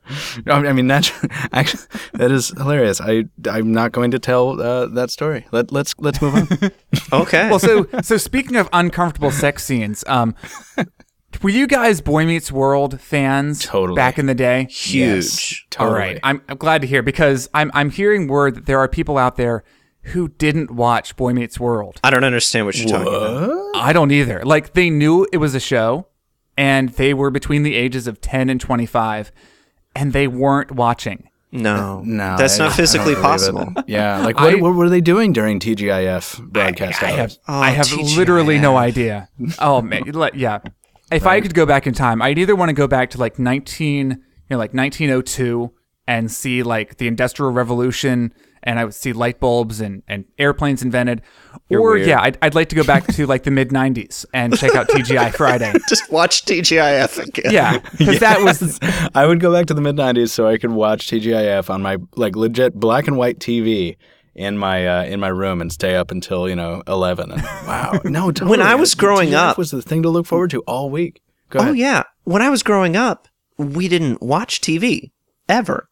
[0.46, 1.12] I mean that's
[1.52, 1.82] actually
[2.14, 3.00] that is hilarious.
[3.00, 5.46] I I'm not going to tell uh, that story.
[5.52, 6.48] Let let's let's move on.
[7.12, 7.48] Okay.
[7.50, 10.34] Well, so so speaking of uncomfortable sex scenes, um,
[11.42, 13.96] were you guys Boy Meets World fans Totally.
[13.96, 14.66] back in the day?
[14.70, 15.66] huge.
[15.70, 15.90] Totally.
[15.90, 18.88] All right, I'm, I'm glad to hear because I'm I'm hearing word that there are
[18.88, 19.64] people out there
[20.02, 22.00] who didn't watch Boy Meets World.
[22.02, 23.76] I don't understand what you're talking about.
[23.76, 24.42] I don't either.
[24.44, 26.06] Like they knew it was a show,
[26.56, 29.30] and they were between the ages of 10 and 25,
[29.94, 31.28] and they weren't watching.
[31.52, 33.22] No, uh, No, that's I- I not physically believe it.
[33.22, 33.72] possible.
[33.88, 37.38] Yeah, like what, I- what were they doing during TGIF broadcast I have hours?
[37.48, 38.16] I oh, have TGIF.
[38.16, 39.28] literally no idea.
[39.58, 40.60] Oh man, yeah.
[41.10, 43.36] If I could go back in time, I'd either want to go back to like
[43.36, 44.16] 19, you
[44.48, 45.72] know, like 1902
[46.06, 50.82] and see like the Industrial Revolution and I would see light bulbs and, and airplanes
[50.82, 51.22] invented.
[51.70, 52.06] or weird.
[52.06, 54.88] yeah, I'd, I'd like to go back to like the mid 90s and check out
[54.88, 55.72] TGI Friday.
[55.88, 57.52] Just watch TGIF again.
[57.52, 58.78] Yeah, because that was
[59.14, 61.98] I would go back to the mid '90s so I could watch TGIF on my
[62.16, 63.96] like legit black and white TV
[64.34, 67.32] in my uh, in my room and stay up until you know 11.
[67.32, 68.50] And, wow, no, totally.
[68.50, 71.22] When I was growing TGIF up- was the thing to look forward to all week.
[71.48, 72.04] Go Oh yeah.
[72.24, 75.10] When I was growing up, we didn't watch TV
[75.48, 75.88] ever,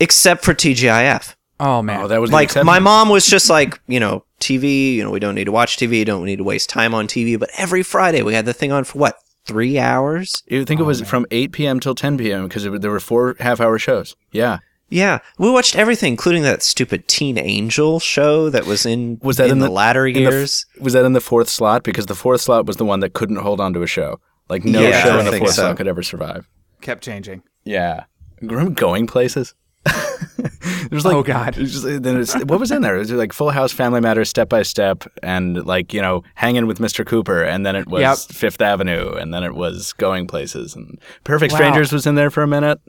[0.00, 1.34] except for TGIF.
[1.62, 2.02] Oh, oh man.
[2.02, 4.94] Oh, that was Like my mom was just like, you know, TV.
[4.94, 6.04] You know, we don't need to watch TV.
[6.04, 7.38] Don't need to waste time on TV.
[7.38, 10.42] But every Friday we had the thing on for what three hours?
[10.46, 11.80] You think it oh, was from 8 p.m.
[11.80, 12.48] till 10 p.m.
[12.48, 14.16] because there were four half-hour shows.
[14.30, 14.58] Yeah.
[14.88, 19.48] Yeah, we watched everything, including that stupid Teen Angel show that was in Was that
[19.48, 20.66] in, the, latter in the years.
[20.78, 21.82] was that in the fourth slot?
[21.82, 24.20] Because the fourth slot was the one that couldn't hold on to a show.
[24.50, 25.62] Like no Yeah, show in the fourth so.
[25.62, 26.46] slot could ever survive.
[26.82, 27.42] kept changing.
[27.64, 28.04] Yeah.
[28.42, 29.54] Remember going places?
[30.90, 31.54] There's oh, like Oh, God.
[31.54, 32.96] just- then it's, what was in there?
[32.96, 36.66] It was like Full House, Family Matters, Step by Step, and like you know, hanging
[36.66, 37.06] with Mr.
[37.06, 38.18] Cooper, and then it was Yep.
[38.36, 41.58] Fifth Avenue, and then it was Going Places, and Perfect Wow.
[41.58, 42.80] Strangers was in there for a minute.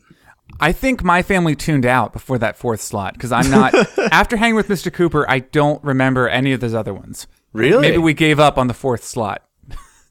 [0.60, 3.73] I think my family tuned out before that fourth slot because I'm not.
[4.12, 4.93] after hanging with Mr.
[4.93, 7.27] Cooper, I don't remember any of those other ones.
[7.53, 7.82] Really?
[7.82, 9.43] Maybe we gave up on the fourth slot.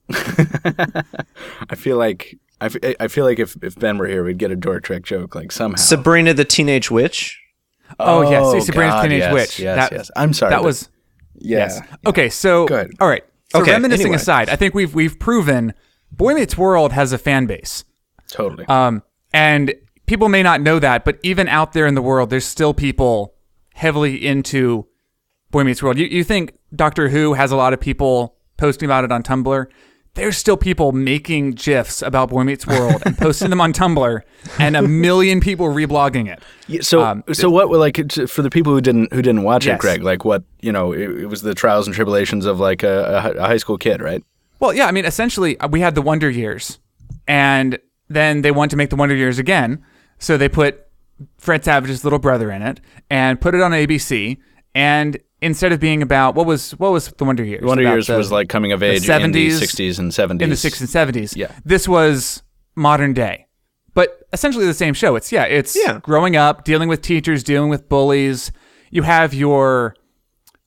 [0.10, 4.50] I feel like I, f- I feel like if, if Ben were here, we'd get
[4.50, 5.76] a door trick joke like somehow.
[5.76, 7.38] Sabrina the Teenage Witch.
[8.00, 9.58] Oh, yes, Oh, see, Sabrina's God, Teenage yes, Witch.
[9.60, 10.10] yes, that, yes.
[10.16, 10.88] I'm sorry, That but- was
[11.34, 11.58] yeah.
[11.58, 11.80] yes.
[12.06, 12.92] Okay, so Good.
[13.00, 13.24] all right.
[13.52, 14.16] So Okay, reminiscing anyway.
[14.16, 15.74] aside, I think we've we've proven
[16.10, 17.84] Boy Meets World has a fan base.
[18.30, 18.64] Totally.
[18.66, 19.02] Um,
[19.34, 19.74] and
[20.06, 23.34] people may not know that, but even out there in the world, there's still people
[23.74, 24.86] heavily into
[25.50, 25.98] Boy Meets World.
[25.98, 29.66] You, you think Doctor Who has a lot of people posting about it on Tumblr?
[30.14, 34.20] There's still people making GIFs about Boy Meets World and posting them on Tumblr,
[34.58, 36.42] and a million people reblogging it.
[36.68, 37.96] Yeah, so Um, so what like
[38.28, 39.76] for the people who didn't who didn't watch Yes.
[39.76, 40.02] it, Greg?
[40.02, 43.46] Like what you know, it, it was the trials and tribulations of like a, a
[43.46, 44.22] high school kid, right?
[44.60, 46.78] Well, yeah, I mean, essentially, uh, we had the Wonder Years,
[47.26, 49.82] and then they wanted to make the Wonder Years again,
[50.18, 50.86] so they put
[51.38, 54.36] Fred Savage's little brother in it and put it on ABC.
[54.74, 57.62] And instead of being about what was what was the Wonder Years?
[57.62, 60.44] Wonder Years the- was like coming of the age in the sixties and seventies.
[60.44, 61.36] in the 60s and 70s.
[61.36, 61.52] Yeah.
[61.64, 62.42] This was
[62.74, 63.46] modern day.
[63.94, 65.16] But essentially the same show.
[65.16, 65.98] It's yeah, it's Yeah.
[66.02, 68.50] growing up, dealing with teachers, dealing with bullies.
[68.90, 69.94] You have your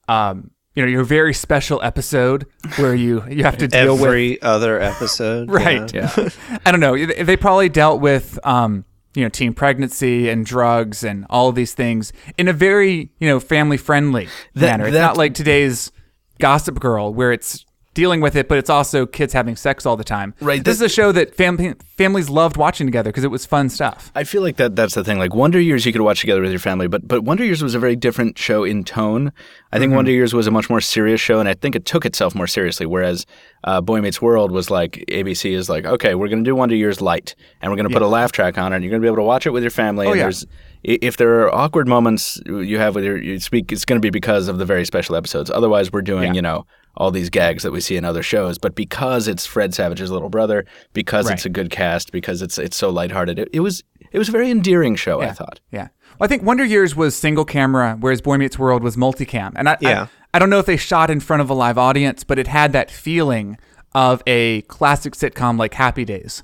[0.08, 4.42] um you know, your very special episode where you you have to deal with Every
[4.42, 5.50] other episode.
[5.62, 5.92] right.
[5.94, 6.12] yeah.
[6.66, 6.94] I don't know.
[6.94, 8.84] They they probably dealt with um,
[9.16, 13.40] you know, teen pregnancy and drugs and all these things in a very, you know,
[13.40, 14.86] family friendly That- manner.
[14.88, 15.90] It's not like today's
[16.38, 17.64] Gossip Girl where it's
[17.96, 20.34] dealing with it, but it's also kids having sex all the time.
[20.40, 23.68] Right, This is a show that family families loved watching together because it was fun
[23.70, 24.12] stuff.
[24.14, 25.18] I feel like that that's the thing.
[25.18, 27.74] Like Wonder Years, you could watch together with your family, but but Wonder Years was
[27.74, 29.32] a very different show in tone.
[29.72, 29.82] I Mm-hmm.
[29.82, 32.34] think Wonder Years was a much more serious show, and I think it took itself
[32.34, 32.86] more seriously.
[32.86, 33.26] Whereas
[33.64, 36.76] uh, Boy Meets World was like ABC is like, okay, we're going to do Wonder
[36.76, 38.76] Years light, and we're going to put a laugh track on it.
[38.76, 40.06] and You're going to be able to watch it with your family.
[40.06, 40.24] Oh, and yeah.
[40.24, 40.46] there's
[40.84, 44.10] if there are awkward moments you have with your you speak, it's going to be
[44.10, 45.50] because of the very special episodes.
[45.50, 46.34] Otherwise, we're doing Yeah.
[46.34, 48.58] you know all these gags that we see in other shows.
[48.58, 52.76] But because it's Fred Savage's little brother, because it's a good cast, because it's it's
[52.76, 53.82] so lighthearted, it, it was
[54.12, 55.20] It was a very endearing show.
[55.20, 55.60] I thought.
[55.70, 55.88] Yeah.
[56.18, 59.52] Well, I think Wonder Years was single camera, whereas Boy Meets World was multicam.
[59.56, 60.06] And I, I- Yeah.
[60.32, 62.72] I, don't know if they shot in front of a live audience, but it had
[62.72, 63.56] that feeling
[63.94, 66.42] of a classic sitcom like Happy Days.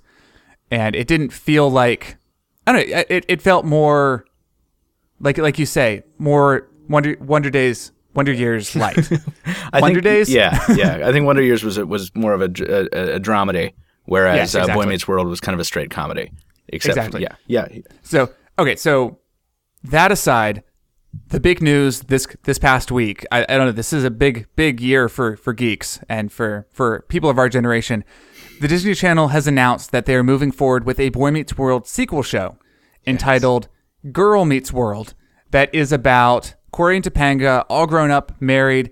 [0.71, 2.17] And it didn't feel like,
[2.67, 4.25] I don't know, it, it felt more,
[5.21, 8.99] like like you say, more Wonder, Wonder Days, Wonder Years light.
[9.73, 10.31] I Wonder think, Days?
[10.31, 11.07] Yeah, yeah.
[11.09, 13.73] I think Wonder Years was was more of a, a, a dramedy,
[14.05, 14.87] whereas Yes, uh, Boy.
[14.87, 16.31] Meets World was kind of a straight comedy.
[16.69, 17.23] Except Exactly.
[17.23, 17.81] yeah, yeah.
[18.03, 19.19] So okay, so
[19.85, 20.63] that aside,
[21.29, 24.47] the big news this this past week, I, I don't know, this is a big
[24.57, 28.05] big year for for geeks and for for people of our generation.
[28.61, 31.87] The Disney Channel has announced that they are moving forward with a Boy Meets World
[31.87, 32.57] sequel show
[33.07, 33.69] entitled
[34.13, 35.15] Girl Meets World
[35.51, 38.91] that is about Corey and Topanga all grown up, married,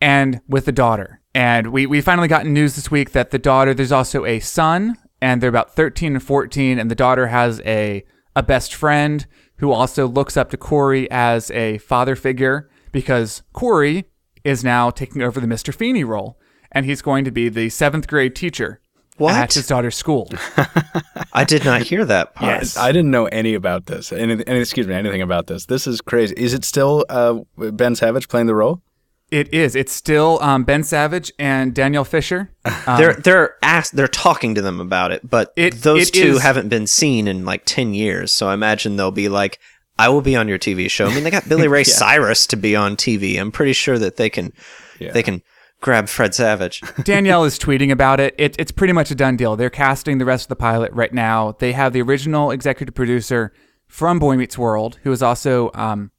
[0.00, 1.20] and with a daughter.
[1.34, 4.98] And we, we finally gotten news this week that the daughter, there's also a son,
[5.20, 8.04] and they're about 13 and 14, and the daughter has a,
[8.36, 9.26] a best friend
[9.56, 14.04] who also looks up to Corey as a father figure because Corey
[14.44, 15.74] is now taking over the Mr.
[15.74, 16.38] Feeney role,
[16.70, 18.81] and he's going to be the seventh grade teacher
[19.18, 19.34] What?
[19.34, 20.30] at his daughter's school.
[21.32, 22.76] I did not hear that part.
[22.76, 24.12] I didn't know any about this.
[24.12, 25.66] Any, any, excuse me, anything about this.
[25.66, 26.34] This is crazy.
[26.36, 28.82] Is it still uh, Ben Savage playing the role?
[29.30, 29.74] It is.
[29.76, 32.48] It's still um, Ben Savage and Danielle Fishel.
[32.64, 36.32] Um, they're they're asked, they're talking to them about it, but It- those it two
[36.36, 38.32] is- haven't been seen in like ten years.
[38.32, 39.58] So I imagine they'll be like,
[39.98, 42.56] "I will be on your TV show." I mean, they got Billy Ray Cyrus to
[42.56, 43.40] be on TV.
[43.40, 44.52] I'm pretty sure that they can
[44.98, 45.42] they can
[45.82, 46.80] grab Fred Savage.
[47.04, 48.34] Danielle is tweeting about it.
[48.38, 48.56] it.
[48.58, 49.56] It's pretty much a done deal.
[49.56, 51.56] They're casting the rest of the pilot right now.
[51.58, 53.52] They have the original executive producer
[53.88, 56.10] from Boy Meets World, who is also, um,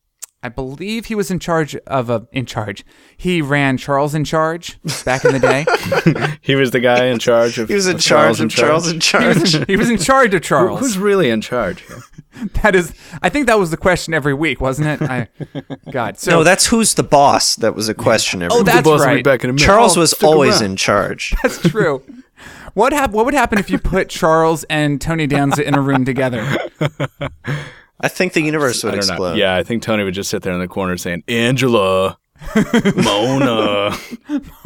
[0.43, 2.85] I believe he was in charge of a in charge.
[3.15, 5.65] He ran Charles in Charge back in the day.
[6.41, 7.69] He was the guy in charge of.
[7.69, 9.39] He was in of charge of Charles in he, charge.
[9.39, 10.81] was in, he was in charge of Charles.
[10.81, 11.81] Who's really in charge?
[11.87, 11.99] here?
[12.63, 15.09] that is, I think that was the question every week, wasn't it?
[15.09, 15.27] I,
[15.91, 17.55] God, so no, that's who's the boss.
[17.55, 18.41] That was a question.
[18.43, 19.23] Every oh, that's boss will be right.
[19.23, 19.65] back in a minute.
[19.65, 20.71] Charles Oh, was stick always around.
[20.71, 21.33] in charge.
[21.43, 22.03] That's true.
[22.73, 26.03] What hap- What would happen if you put Charles and Tony Danza in a room
[26.03, 26.43] together?
[27.99, 29.13] I think the universe would don't know.
[29.13, 29.37] explode.
[29.37, 32.17] Yeah, I think Tony would just sit there in the corner saying, Angela,
[32.95, 33.95] Mona,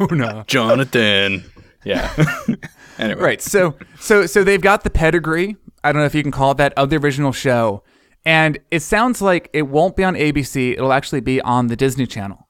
[0.00, 1.44] Mona, Jonathan.
[1.84, 2.12] Yeah.
[2.98, 3.20] anyway.
[3.20, 3.42] Right.
[3.42, 5.56] So so so they've got the pedigree.
[5.84, 7.84] I don't know if you can call it that of the original show,
[8.24, 10.72] and it sounds like it won't be on ABC.
[10.72, 12.48] It'll actually be on the Disney Channel,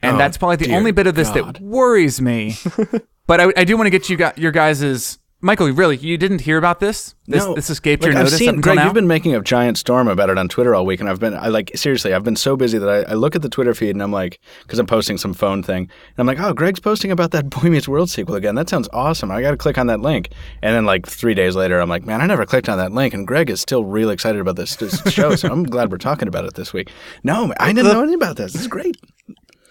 [0.00, 1.56] and Oh, that's probably the only bit of this God.
[1.56, 2.54] that worries me.
[3.26, 5.70] but I, I do want to get you got your guys's Michael.
[5.72, 7.14] Really, you didn't hear about this?
[7.26, 7.54] This No.
[7.54, 8.84] this escaped Like, your I've notice seen, Greg, now.
[8.84, 11.34] you've been making a giant storm about it on Twitter all week, and I've been,
[11.34, 13.90] I like, seriously, I've been so busy that I, I look at the Twitter feed
[13.90, 17.10] and I'm like, because I'm posting some phone thing, and I'm like, oh, Greg's posting
[17.10, 18.54] about that Boy Meets World sequel again.
[18.54, 19.30] That sounds awesome.
[19.32, 20.30] I got to click on that link.
[20.62, 23.12] And then, like, three days later, I'm like, man, I never clicked on that link,
[23.12, 26.28] and Greg is still really excited about this, this show, so I'm glad we're talking
[26.28, 26.90] about it this week.
[27.24, 28.52] No, I didn't know anything about this.
[28.52, 28.96] This is great.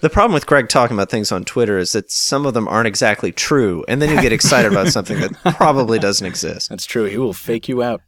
[0.01, 2.87] The problem with Greg talking about things on Twitter is that some of them aren't
[2.87, 6.69] exactly true, and then you get excited about something that probably doesn't exist.
[6.69, 7.05] That's true.
[7.05, 8.01] He will fake you out.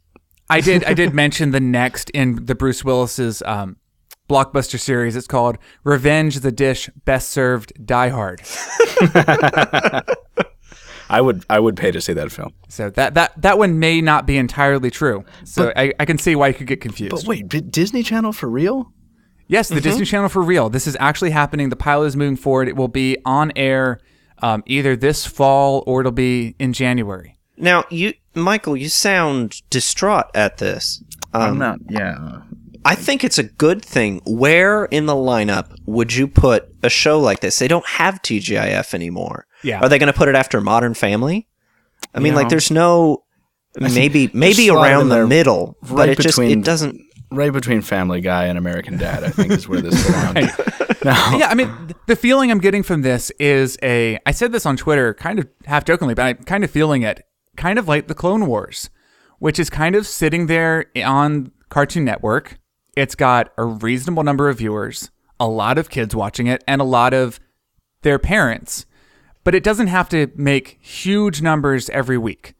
[0.50, 3.76] I did I did mention the next in the Bruce Willis's um,
[4.28, 5.16] blockbuster series.
[5.16, 8.42] It's called Revenge the Dish Best Served Die Hard.
[11.10, 12.54] I would, I would pay to see that film.
[12.68, 15.24] So that that that one may not be entirely true.
[15.44, 17.10] So I, I can see why you could get confused.
[17.10, 18.92] But wait, Disney Channel for real?
[19.46, 20.68] Yes, the Disney Channel for real.
[20.70, 21.68] This is actually happening.
[21.68, 22.68] The pilot is moving forward.
[22.68, 24.00] It will be on air
[24.42, 27.38] um, either this fall or it'll be in January.
[27.56, 31.02] Now, you, Michael, you sound distraught at this.
[31.32, 31.78] Um, I'm not.
[31.88, 32.40] Yeah.
[32.84, 34.20] I think it's a good thing.
[34.26, 37.58] Where in the lineup would you put a show like this?
[37.58, 39.46] They don't have TGIF anymore.
[39.62, 39.80] Yeah.
[39.80, 41.48] Are they going to put it after Modern Family?
[42.14, 42.40] I mean, No.
[42.40, 43.22] like, there's no
[43.80, 47.00] maybe maybe around the there middle, but right it just between- it doesn't.
[47.34, 51.04] Right between Family Guy and American Dad, I think is where this belongs.
[51.04, 54.18] Now, yeah, I mean, the feeling I'm getting from this is a.
[54.24, 57.26] I said this on Twitter, kind of half jokingly, but I'm kind of feeling it,
[57.56, 58.90] kind of like the Clone Wars,
[59.38, 62.58] which is kind of sitting there on Cartoon Network.
[62.96, 66.84] It's got a reasonable number of viewers, a lot of kids watching it, and a
[66.84, 67.40] lot of
[68.02, 68.86] their parents,
[69.42, 72.53] but it doesn't have to make huge numbers every week.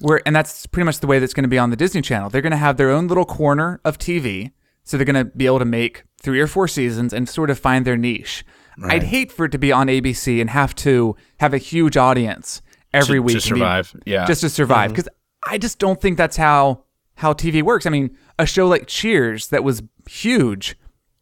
[0.00, 2.30] Where, and that's pretty much the way that's going to be on the Disney Channel.
[2.30, 5.46] They're going to have their own little corner of TV, so they're going to be
[5.46, 8.44] able to make three or four seasons and sort of find their niche.
[8.82, 12.62] I'd hate for it to be on ABC and have to have a huge audience
[12.94, 14.24] every To- to week be- survive, yeah.
[14.26, 14.90] just to survive.
[14.90, 15.08] Because
[15.46, 16.84] I just don't think that's how
[17.16, 17.84] how TV works.
[17.84, 20.76] I mean, a show like Cheers that was huge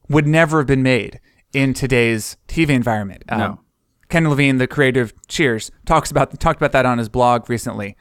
[0.08, 1.18] would never have been made
[1.52, 3.24] in today's TV environment.
[3.28, 3.60] Um, No.
[4.08, 7.96] Ken Levine, the creator of Cheers, talks about talked about that on his blog recently.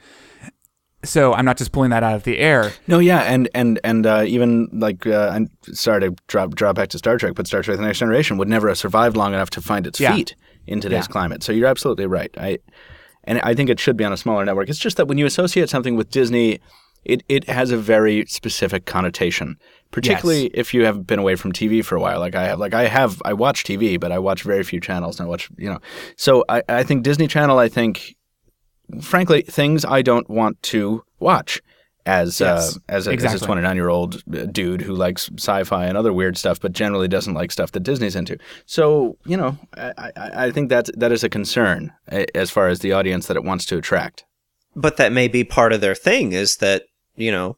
[1.07, 2.71] So I'm not just pulling that out of the air.
[2.87, 6.89] No, yeah, and and and uh, even like uh, I'm sorry to drop drop back
[6.89, 9.49] to Star Trek, but Star Trek: The Next Generation would never have survived long enough
[9.51, 10.15] to find its Yeah.
[10.15, 10.35] feet
[10.67, 11.11] in today's Yeah.
[11.13, 11.43] climate.
[11.43, 12.29] So you're absolutely right.
[12.37, 12.59] I
[13.23, 14.69] and I think it should be on a smaller network.
[14.69, 16.59] It's just that when you associate something with Disney,
[17.05, 19.57] it it has a very specific connotation.
[19.91, 22.59] Particularly if you have been away from TV for a while, like I have.
[22.59, 25.49] Like I have, I watch TV, but I watch very few channels, and I watch,
[25.57, 25.79] you know.
[26.17, 27.57] So I, I think Disney Channel.
[27.57, 28.16] I think
[29.01, 31.61] frankly, things I don't want to watch
[32.05, 33.35] as Yes, uh, as a, exactly.
[33.35, 34.23] as a 29 year old
[34.53, 38.15] dude who likes sci-fi and other weird stuff, but generally doesn't like stuff that Disney's
[38.15, 38.37] into.
[38.65, 40.11] So you know, I, I,
[40.45, 43.43] I think that that is a concern eh, as far as the audience that it
[43.43, 44.23] wants to attract.
[44.75, 46.83] but that may be part of their thing is that
[47.15, 47.57] you know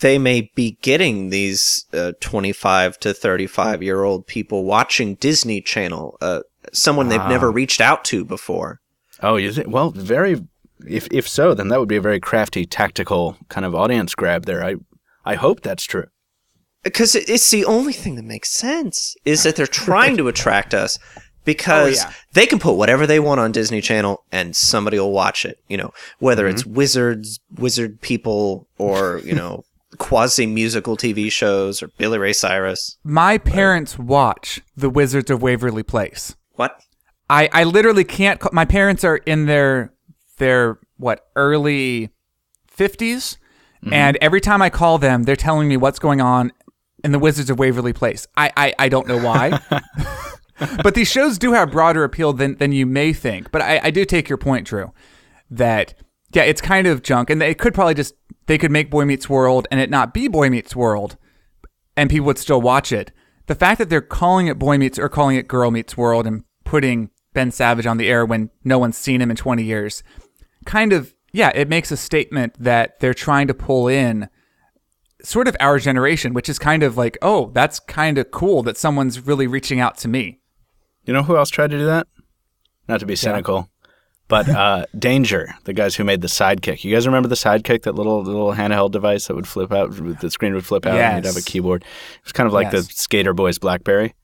[0.00, 6.16] they may be getting these uh, 25 to 35 year old people watching disney channel
[6.20, 6.40] uh,
[6.72, 8.80] someone they've never reached out to before
[9.22, 9.68] Oh, you think?
[9.68, 10.42] Well, very.
[10.86, 14.44] If if so, then that would be a very crafty, tactical kind of audience grab
[14.44, 14.62] there.
[14.64, 14.76] I
[15.24, 16.06] I hope that's true.
[16.82, 20.98] because it's the only thing that makes sense is that they're trying to attract us
[21.44, 22.12] because Oh, yeah.
[22.34, 25.58] they can put whatever they want on Disney Channel and somebody will watch it.
[25.68, 26.74] You know, whether it's Mm-hmm.
[26.74, 29.64] wizards, wizard people, or you know,
[29.98, 32.98] quasi musical TV shows or Billy Ray Cyrus.
[33.04, 36.34] My parents watch The Wizards of Waverly Place.
[36.56, 36.78] What?
[37.28, 38.40] I, I literally can't.
[38.40, 39.92] Call, my parents are in their
[40.38, 42.10] their what early
[42.76, 42.88] 50s
[43.84, 43.92] mm-hmm.
[43.92, 46.52] and every time I call them, they're telling me what's going on
[47.04, 48.26] in the Wizards of Waverly Place.
[48.36, 49.60] I I, I don't know why.
[50.82, 53.50] but these shows do have broader appeal than than you may think.
[53.50, 54.92] But I, I do take your point, Drew,
[55.50, 55.94] that
[56.32, 58.14] yeah, it's kind of junk, and they could probably just
[58.46, 61.16] they could make Boy Meets World and it not be Boy Meets World,
[61.96, 63.12] and people would still watch it.
[63.46, 66.44] The fact that they're calling it Boy Meets or calling it Girl Meets World and
[66.64, 70.02] putting Ben Savage on the air when no one's seen him in 20 years,
[70.64, 74.28] kind of yeah, it makes a statement that they're trying to pull in
[75.22, 78.76] sort of our generation, which is kind of like, oh, that's kind of cool that
[78.76, 80.38] someone's really reaching out to me.
[81.04, 82.06] You know who else tried to do that?
[82.88, 83.68] Not to be cynical,
[84.28, 86.84] but uh, Danger, the guys who made the Sidekick.
[86.84, 90.30] You guys remember the Sidekick, that little little handheld device that would flip out, the
[90.30, 91.82] screen would flip out, and you'd have a keyboard.
[91.82, 92.86] It was kind of like Yes.
[92.86, 94.14] the Skater Boys BlackBerry.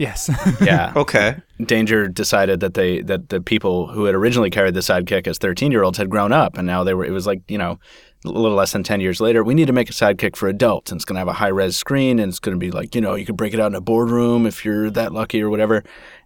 [0.00, 0.30] Yes.
[0.62, 0.92] Yeah.
[0.96, 1.36] Okay.
[1.64, 5.70] Danger decided that they that the people who had originally carried the sidekick as 13
[5.72, 7.78] year olds had grown up and now they were it was like you know
[8.24, 10.90] a little less than 10 years later we need to make a sidekick for adults
[10.90, 12.94] and it's going to have a high res screen and it's going to be like
[12.94, 15.48] you know you could break it out in a boardroom if you're that lucky or
[15.50, 15.82] whatever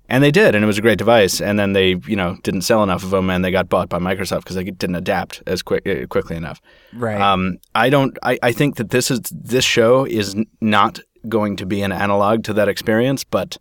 [0.08, 2.62] and they did and it was a great device and then they you know didn't
[2.62, 5.62] sell enough of them and they got bought by Microsoft because they didn't adapt as
[5.62, 6.60] quick uh, quickly enough
[6.92, 7.20] Right.
[7.20, 8.16] um, I don't.
[8.22, 12.44] I, I think that this is this show is not going to be an analog
[12.44, 13.56] to that experience, but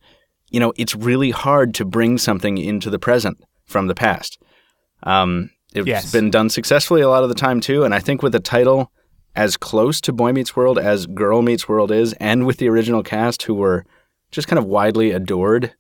[0.50, 4.38] you know, it's really hard to bring something into the present from the past.
[5.04, 6.12] Um, it's Yes.
[6.12, 8.92] been done successfully a lot of the time too, and I think with a title
[9.36, 13.02] as close to Boy Meets World as Girl Meets World is, and with the original
[13.02, 13.84] cast who were
[14.32, 15.74] just kind of widely adored.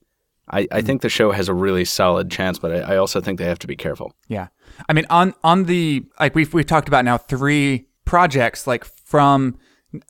[0.50, 3.40] I, I think the show has a really solid chance, but I, I also think
[3.40, 4.14] they have to be careful.
[4.28, 4.48] Yeah.
[4.90, 9.58] I mean on on the like we've we've talked about now three projects like from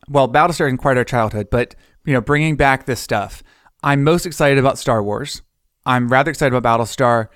[0.07, 1.75] well Battlestar and quite our childhood, but
[2.05, 3.43] you know bringing back this stuff.
[3.83, 5.41] I'm most excited about Star Wars.
[5.85, 7.27] I'm rather excited about Battlestar,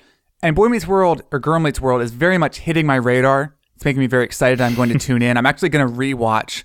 [0.41, 3.55] and Boy Meets World or Girl Meets World is very much hitting my radar.
[3.75, 4.61] It's making me very excited.
[4.61, 5.37] I'm going to tune in.
[5.37, 6.63] I'm actually going to rewatch.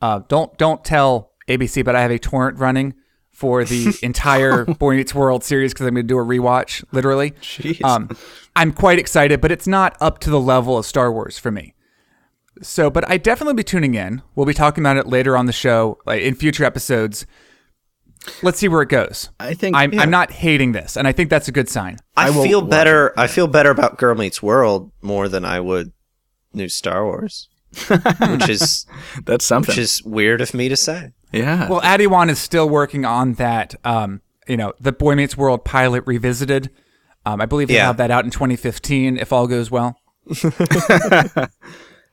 [0.00, 2.94] Uh, don't don't tell ABC, but I have a torrent running
[3.30, 7.32] for the entire Boy Meets World series because I'm going to do a rewatch, literally.
[7.32, 7.82] Jeez.
[7.84, 8.10] Um,
[8.56, 11.74] I'm quite excited, but it's not up to the level of Star Wars for me.
[12.62, 14.22] So, but I definitely be tuning in.
[14.34, 17.26] We'll be talking about it later on the show, like in future episodes.
[18.42, 19.30] Let's see where it goes.
[19.38, 21.98] I think I'm, I'm not hating this, and I think that's a good sign.
[22.16, 23.12] I, I feel watch better.
[23.18, 25.92] I feel better about Girl Meets World more than I would
[26.52, 27.48] new Star Wars,
[27.88, 28.86] which is
[29.24, 29.72] that's something.
[29.72, 31.12] which is weird of me to say.
[31.32, 31.68] yeah.
[31.68, 33.74] Well, Addy Wan is still working on that.
[33.84, 36.70] Um, you know, the Boy Meets World pilot revisited.
[37.24, 37.86] Um, I believe they Yeah.
[37.86, 39.96] have that out in 2015 if all goes well.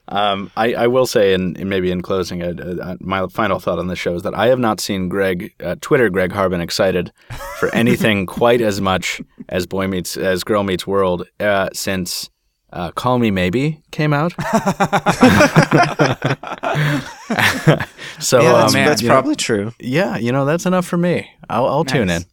[0.07, 3.87] Um, I, I will say, and maybe in closing, uh, uh, my final thought on
[3.87, 7.11] this show is that I have not seen Greg uh, Twitter Greg Harbin excited
[7.59, 12.29] for anything quite as much as Boy Meets as Girl Meets World uh, since
[12.71, 14.33] uh, Call Me Maybe came out.
[18.19, 19.71] so yeah, um, that's, man, that's you know- probably true.
[19.79, 21.29] yeah, you know that's enough for me.
[21.49, 22.23] I'll, I'll tune in.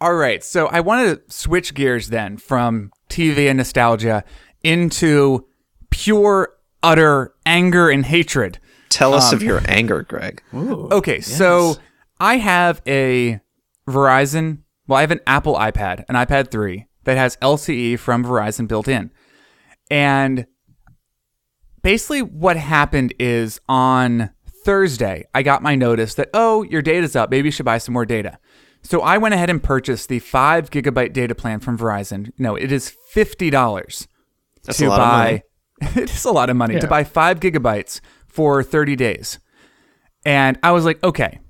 [0.00, 0.44] All right.
[0.44, 4.22] So I want to switch gears then from TV and nostalgia
[4.62, 5.46] into
[5.92, 6.48] pure,
[6.82, 8.58] utter anger and hatred.
[8.88, 10.42] Tell us Um, of your anger, Greg.
[10.52, 11.20] Okay.
[11.20, 11.76] So
[12.20, 13.40] I have a
[13.88, 18.68] Verizon, well, I have an Apple iPad, an iPad 3 that has LTE from Verizon
[18.68, 19.10] built in.
[19.90, 20.46] And
[21.82, 24.30] basically what happened is on
[24.64, 27.30] Thursday, I got my notice that, oh, your data's up.
[27.30, 28.38] Maybe you should buy some more data.
[28.82, 32.32] So I went ahead and purchased the five gigabyte data plan from Verizon.
[32.38, 34.06] No, it is $50
[34.64, 35.42] That's to a lot of buy.
[35.96, 39.38] it is a lot of money to buy five gigabytes for 30 days.
[40.24, 41.40] And I was like, okay,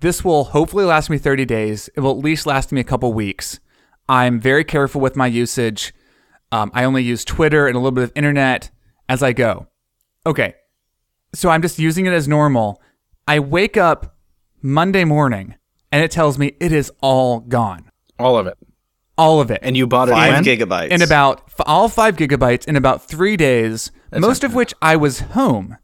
[0.00, 1.88] this will hopefully last me 30 days.
[1.94, 3.60] It will at least last me a couple weeks.
[4.08, 5.94] I'm very careful with my usage.
[6.52, 8.70] Um, I only use Twitter and a little bit of internet
[9.08, 9.68] as I go.
[10.24, 10.54] Okay.
[11.34, 12.82] So I'm just using it as normal.
[13.28, 14.16] I wake up
[14.62, 15.56] Monday morning
[15.92, 17.90] and it tells me it is all gone.
[18.18, 18.56] All of it.
[19.18, 19.60] All of it.
[19.62, 20.44] And you bought it Five when?
[20.44, 20.88] gigabytes.
[20.90, 25.20] in about f- all five gigabytes in about three days, most of which I was
[25.20, 25.78] home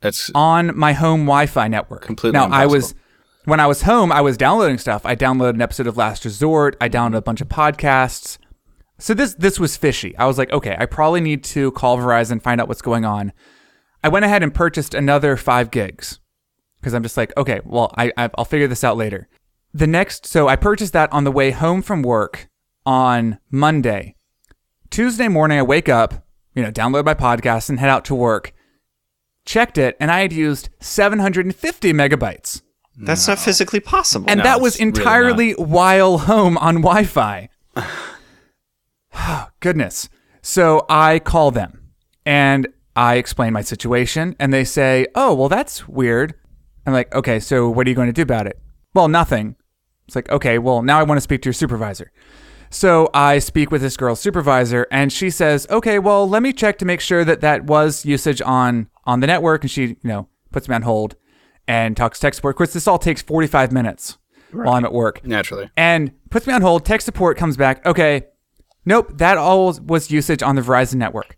[0.00, 2.02] That's on my home Wi-Fi network.
[2.02, 2.94] Completely Now I was
[3.44, 5.06] when I was home, I was downloading stuff.
[5.06, 6.76] I downloaded an episode of Last Resort.
[6.80, 8.36] I downloaded a bunch of podcasts.
[8.98, 10.14] So this this was fishy.
[10.18, 13.32] I was like, okay, I probably need to call Verizon, find out what's going on.
[14.04, 16.20] I went ahead and purchased another five gigs
[16.80, 19.28] because I'm just like, okay, well, I, I I'll figure this out later.
[19.74, 22.47] The next, so I purchased that on the way home from work
[22.88, 24.14] on Monday.
[24.88, 28.54] Tuesday morning, I wake up, you know, download my podcast and head out to work.
[29.44, 32.62] Checked it, and I had used 750 megabytes.
[32.96, 34.24] That's not physically possible.
[34.30, 37.50] And No, that was it's really entirely while home on Wi Fi.
[39.60, 40.08] Goodness.
[40.40, 41.90] So I call them
[42.24, 46.34] and I explain my situation, and they say, Oh, well, that's weird.
[46.86, 48.58] I'm like, Okay, so what are you going to do about it?
[48.94, 49.56] Well, nothing.
[50.06, 52.10] It's like, Okay, well, now I want to speak to your supervisor.
[52.70, 56.78] So I speak with this girl's supervisor, and she says, "Okay, well, let me check
[56.78, 60.28] to make sure that that was usage on on the network." And she, you know,
[60.52, 61.16] puts me on hold
[61.66, 62.54] and talks tech support.
[62.54, 64.18] Of course, this all takes 45 minutes
[64.52, 65.70] while I'm at work, naturally.
[65.76, 66.84] and puts me on hold.
[66.84, 67.84] Tech support comes back.
[67.86, 68.22] Okay,
[68.84, 71.36] nope, that all was usage on the Verizon network.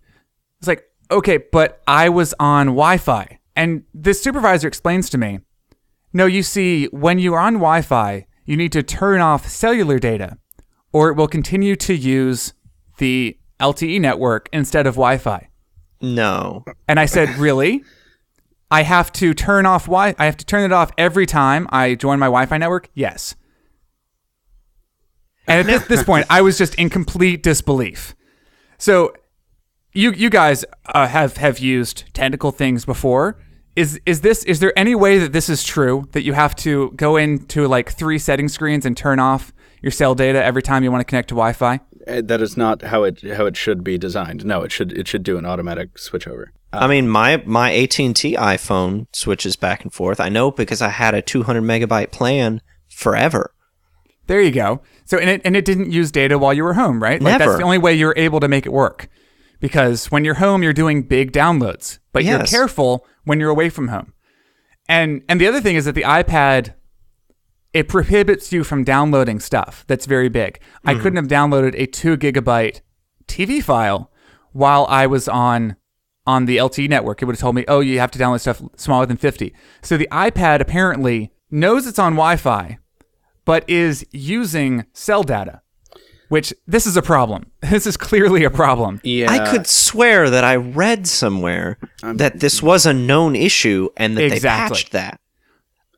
[0.59, 5.41] It's like, okay, but I was on Wi-Fi, and this supervisor explains to me,
[6.13, 10.37] no, you see, when you are on Wi-Fi, you need to turn off cellular data,
[10.93, 12.53] or it will continue to use
[12.99, 15.49] the LTE network instead of Wi-Fi.
[16.01, 16.65] no.
[16.89, 17.85] And I said, really?
[18.71, 20.15] I have to turn off Wi.
[20.19, 22.89] I have to turn it off every time I join my Wi-Fi network.
[22.95, 23.35] Yes.
[25.47, 28.15] And at this, point, I was just in complete disbelief.
[28.79, 29.13] So,
[29.93, 33.37] you you guys uh, have have used technical things before.
[33.75, 36.93] Is is this is there any way that this is true that you have to
[36.93, 39.53] go into like three setting screens and turn off
[39.83, 41.81] your cell data every time you want to connect to Wi-Fi?
[42.07, 44.45] Uh, That is not how it how it should be designed.
[44.45, 46.47] No, it should it should do an automatic switchover.
[46.73, 50.21] I mean, my my AT and T iPhone switches back and forth.
[50.21, 53.53] I know because I had a 200 megabyte plan forever.
[54.27, 54.81] There you go.
[55.05, 57.21] So and it and it didn't use data while you were home, right?
[57.21, 59.09] Like that's the only way you're able to make it work.
[59.59, 63.89] Because when you're home, you're doing big downloads, but you're careful when you're away from
[63.89, 64.15] home.
[64.89, 66.75] And and the other thing is that the iPad
[67.73, 70.61] it prohibits you from downloading stuff that's very big.
[70.85, 71.01] I hmm.
[71.01, 72.81] couldn't have downloaded a two gigabyte
[73.27, 74.11] TV file
[74.53, 75.77] while I was on
[76.27, 77.23] on the LTE network.
[77.23, 79.55] It would have told me, oh, you have to download stuff smaller than 50.
[79.83, 82.79] So the iPad apparently knows it's on Wi-Fi,
[83.45, 85.63] but is using cell data.
[86.29, 87.47] Which this is a problem.
[87.71, 89.01] This is clearly a problem.
[89.05, 94.17] Yeah, I could swear that I read somewhere that this was a known issue and
[94.17, 94.41] that Exactly.
[94.41, 95.21] they patched that.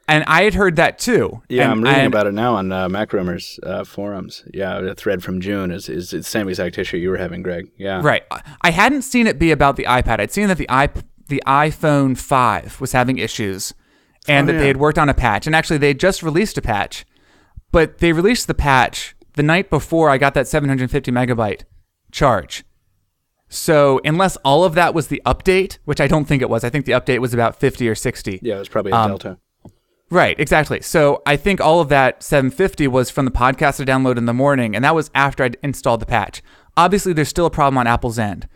[0.09, 1.43] And I had heard that too.
[1.49, 4.45] Yeah, and, I'm reading and- about it now on uh, Mac Rumors uh, forums.
[4.53, 7.71] Yeah, a thread from June is, is the same exact issue you were having, Greg.
[7.79, 8.25] Yeah, Right.
[8.63, 10.21] I hadn't seen it be about the iPad.
[10.21, 13.73] I'd seen that the iP- the iPhone 5 was having issues
[14.29, 14.61] and Oh, that yeah.
[14.61, 15.47] they had worked on a patch.
[15.47, 17.07] And actually, they just released a patch,
[17.71, 21.63] but they released the patch the night before I got that 750 megabyte
[22.11, 22.65] charge.
[23.49, 26.71] So, unless all of that was the update, which I don't think it was, I
[26.71, 28.41] think the update was about 50 or 60.
[28.43, 29.39] Yeah, it was probably a Um, Delta.
[30.13, 30.83] Right, exactly.
[30.83, 34.35] So I think all of that 750 was from the podcast I downloaded in the
[34.35, 36.43] morning, and that was after I'd installed the patch.
[36.77, 38.47] Obviously, there's still a problem on Apple's end.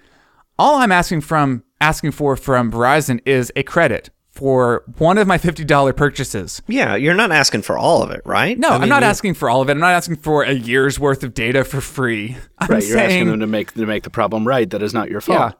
[0.59, 5.39] All I'm asking from asking for from Verizon is a credit for one of my
[5.39, 6.61] $50 purchases.
[6.67, 8.59] Yeah, you're not asking for all of it, right?
[8.59, 9.73] No, I I'm mean, not you- asking for all of it.
[9.73, 12.37] I'm not asking for a year's worth of data for free.
[12.59, 14.69] I'm Right, you're asking them to make to make the problem right.
[14.69, 15.39] That is not your fault.
[15.39, 15.53] yeah,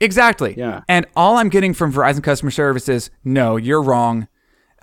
[0.00, 0.54] exactly.
[0.58, 0.80] Yeah.
[0.88, 4.26] And all I'm getting from Verizon customer service is, no, you're wrong.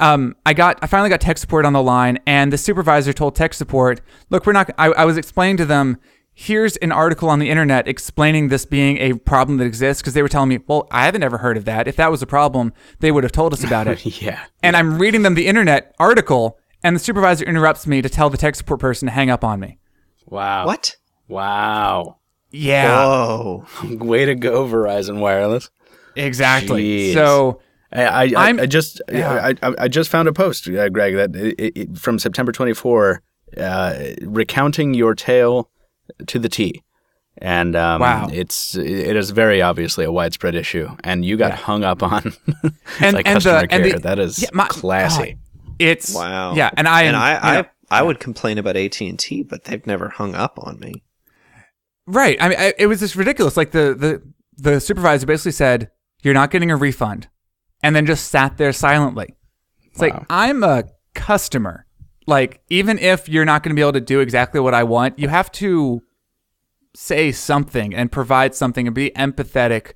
[0.02, 3.36] Um, I got, I finally got tech support on the line, and the supervisor told
[3.36, 4.70] tech support, look, we're not.
[4.78, 5.98] I, I was explaining to them,
[6.34, 10.24] here's an article on the internet explaining this being a problem that exists, because they
[10.24, 11.88] were telling me, well, I haven't ever heard of that.
[11.88, 14.04] If that was a problem, they would have told us about it.
[14.22, 14.44] Yeah.
[14.64, 18.38] And I'm reading them the internet article, and the supervisor interrupts me to tell the
[18.38, 19.78] tech support person to hang up on me.
[20.26, 20.66] Wow.
[20.66, 20.98] What?
[21.28, 22.18] Wow.
[22.50, 23.06] Yeah.
[23.06, 23.66] Whoa.
[23.84, 25.70] Way to go, Verizon Wireless.
[26.16, 26.84] Exactly.
[26.84, 27.14] Jeez.
[27.14, 27.62] So
[27.94, 29.32] I, I, I, I'm- I just yeah.
[29.62, 33.22] I, I, I just found a post, uh, Greg, that it, it, from September 24,
[33.58, 35.70] uh, recounting your tale
[36.28, 36.84] to the T.
[37.38, 38.28] And um, Wow.
[38.32, 42.34] it's it is very obviously a widespread issue, and you got hung up on
[43.00, 43.94] And- like and the- customer and care.
[43.94, 45.38] the- that is yeah, my- classy.
[45.80, 46.54] it's Wow.
[46.56, 49.44] Yeah, and I and I, you I, know, I would complain about AT and T,
[49.44, 51.04] but they've never hung up on me.
[52.06, 52.38] Right.
[52.42, 53.56] I mean, I, it was just ridiculous.
[53.58, 54.22] Like the the
[54.58, 55.90] the supervisor basically said,
[56.24, 57.28] "You're not getting a refund,"
[57.84, 59.36] and then just sat there silently.
[59.92, 61.86] It's like I'm a customer.
[62.28, 65.20] Like even if you're not going to be able to do exactly what I want,
[65.20, 66.02] you have to
[66.96, 69.94] say something and provide something and be empathetic,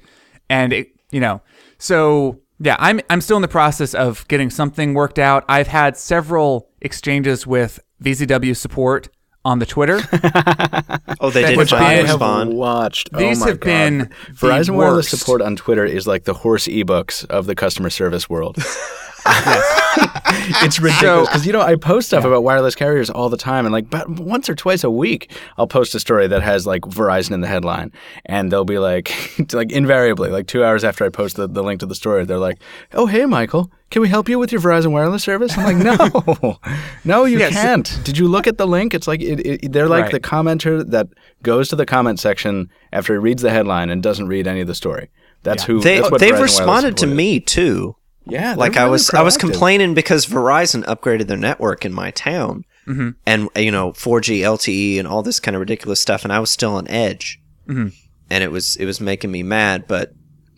[0.49, 1.41] and it, you know.
[1.77, 5.45] So yeah, I'm I'm still in the process of getting something worked out.
[5.47, 9.09] I've had several exchanges with VZW support
[9.45, 9.99] on the Twitter.
[11.21, 12.53] Oh, they did would finally be- I respond.
[12.55, 13.11] watched.
[13.13, 13.65] These oh my have God.
[13.65, 15.17] been the Verizon Wireless worst.
[15.17, 18.57] support on Twitter is like the horse ebooks of the customer service world.
[19.27, 23.73] it's ridiculous because you know I post stuff about wireless carriers all the time, and
[23.73, 27.31] like, but once or twice a week, I'll post a story that has like Verizon
[27.31, 27.91] in the headline,
[28.25, 29.11] and they'll be like,
[29.53, 32.37] like invariably, like two hours after I post the, the link to the story, they're
[32.37, 32.59] like,
[32.93, 36.59] "Oh, hey, Michael, can we help you with your Verizon wireless service?" I'm like, "No,
[37.03, 38.93] no, you Yeah, so- can't." Did you look at the link?
[38.93, 40.11] It's like it, it, they're like Right.
[40.11, 41.07] the commenter that
[41.41, 44.67] goes to the comment section after he reads the headline and doesn't read any of
[44.67, 45.09] the story.
[45.43, 45.79] That's who.
[45.79, 47.95] They that's what they've Verizon responded to me too.
[48.27, 51.93] Yeah, they're like I really was I was complaining because Verizon upgraded their network in
[51.93, 53.09] my town, Mm-hmm.
[53.25, 56.49] and you know 4G LTE and all this kind of ridiculous stuff, and I was
[56.51, 57.87] still on edge, Mm-hmm.
[58.29, 59.85] and it was it was making me mad.
[59.87, 60.13] But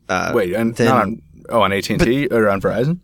[0.09, 2.99] uh, Wait, and then not on oh on AT and T or on Verizon?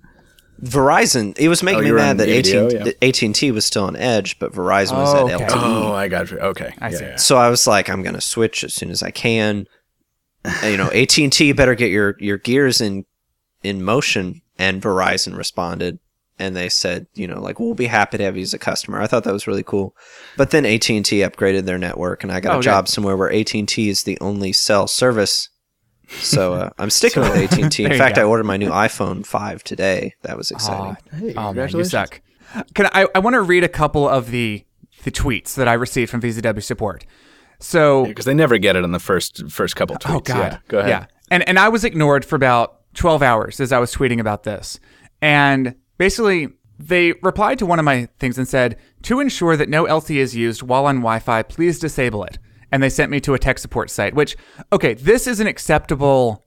[0.62, 2.84] Verizon, it was making Oh, me mad that AT yeah.
[2.84, 5.46] that AT and T was still on edge, but Verizon was Oh, at okay.
[5.46, 5.62] LTE.
[5.62, 6.40] Oh, I got you.
[6.40, 7.04] Okay, I Yeah, see.
[7.06, 7.16] yeah.
[7.18, 9.68] So I was like, I'm gonna switch as soon as I can.
[10.64, 13.06] You know, AT and T better get your your gears in
[13.64, 14.42] in motion.
[14.58, 16.00] And Verizon responded,
[16.38, 19.02] and they said, you know, like we'll be happy to have you as a customer.
[19.02, 19.96] I thought that was really cool.
[20.38, 22.64] But then AT and T upgraded their network, and I got Oh, a good.
[22.66, 25.50] job somewhere where AT and T is the only cell service.
[26.10, 27.84] So uh, I'm sticking with AT and T.
[27.86, 28.22] In fact, go.
[28.22, 30.14] I ordered my new iPhone five today.
[30.22, 30.98] That was exciting.
[31.14, 32.22] Oh, Hey, oh man, you suck.
[32.76, 33.08] Can I?
[33.16, 34.64] I want to read a couple of the
[35.04, 37.06] the tweets that I received from VZW support.
[37.60, 40.16] So, because they never get it on the first first couple tweets.
[40.16, 40.90] oh god, yeah, go ahead.
[40.90, 44.44] Yeah, and and I was ignored for about twelve hours as I was tweeting about
[44.44, 44.80] this,
[45.22, 49.86] and basically they replied to one of my things and said, "To ensure that no
[49.86, 52.40] LTE is used while on Wi-Fi, please disable it."
[52.72, 54.16] And they sent me to a tech support site.
[54.16, 54.36] Which,
[54.72, 56.44] okay, this is an acceptable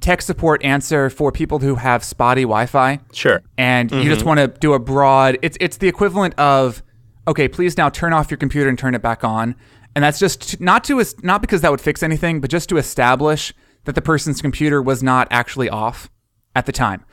[0.00, 3.42] tech support answer for people who have spotty Wi-Fi Sure.
[3.58, 4.28] and you just mm-hmm.
[4.28, 6.82] want to do a broad it's it's the equivalent of
[7.28, 9.54] okay please now turn off your computer and turn it back on
[9.94, 13.52] and that's just not to not because that would fix anything but just to establish
[13.90, 16.08] that the person's computer was not actually off
[16.54, 17.04] at the time.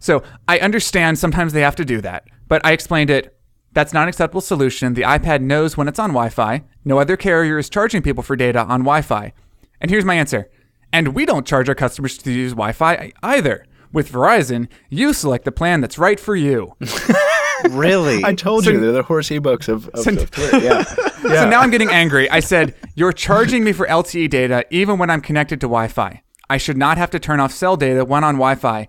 [0.00, 3.38] So i understand sometimes they have to do that but i explained it
[3.72, 4.94] that's not an acceptable solution.
[4.94, 6.64] The ipad knows when it's on wi-fi.
[6.84, 9.32] No other carrier is charging people for data on wi-fi.
[9.80, 10.50] And here's my answer.
[10.92, 13.66] And we don't charge our customers to use Wi Fi either.
[13.92, 16.74] With Verizon, you select the plan that's right for you.
[17.70, 18.24] Really?
[18.24, 20.58] I told you they're the horse ebooks of, of, of Twitter.
[20.58, 20.84] Yeah.
[21.22, 22.28] So now I'm getting angry.
[22.28, 26.20] I said, You're charging me for LTE data even when I'm connected to Wi Fi.
[26.50, 28.88] I should not have to turn off cell data when on Wi Fi.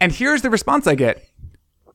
[0.00, 1.22] And here's the response I get.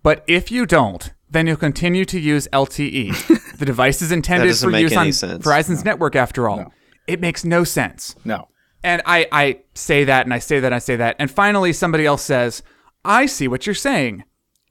[0.04, 3.58] But if you don't, then you'll continue to use LTE.
[3.58, 5.44] the device is intended for use on sense.
[5.44, 6.72] Verizon's network after all.
[7.08, 8.16] It makes no sense.
[8.24, 8.48] No.
[8.84, 11.16] And I, I say that and I say that and I say that.
[11.20, 12.64] And finally, somebody else says,
[13.06, 14.24] I see what you're saying.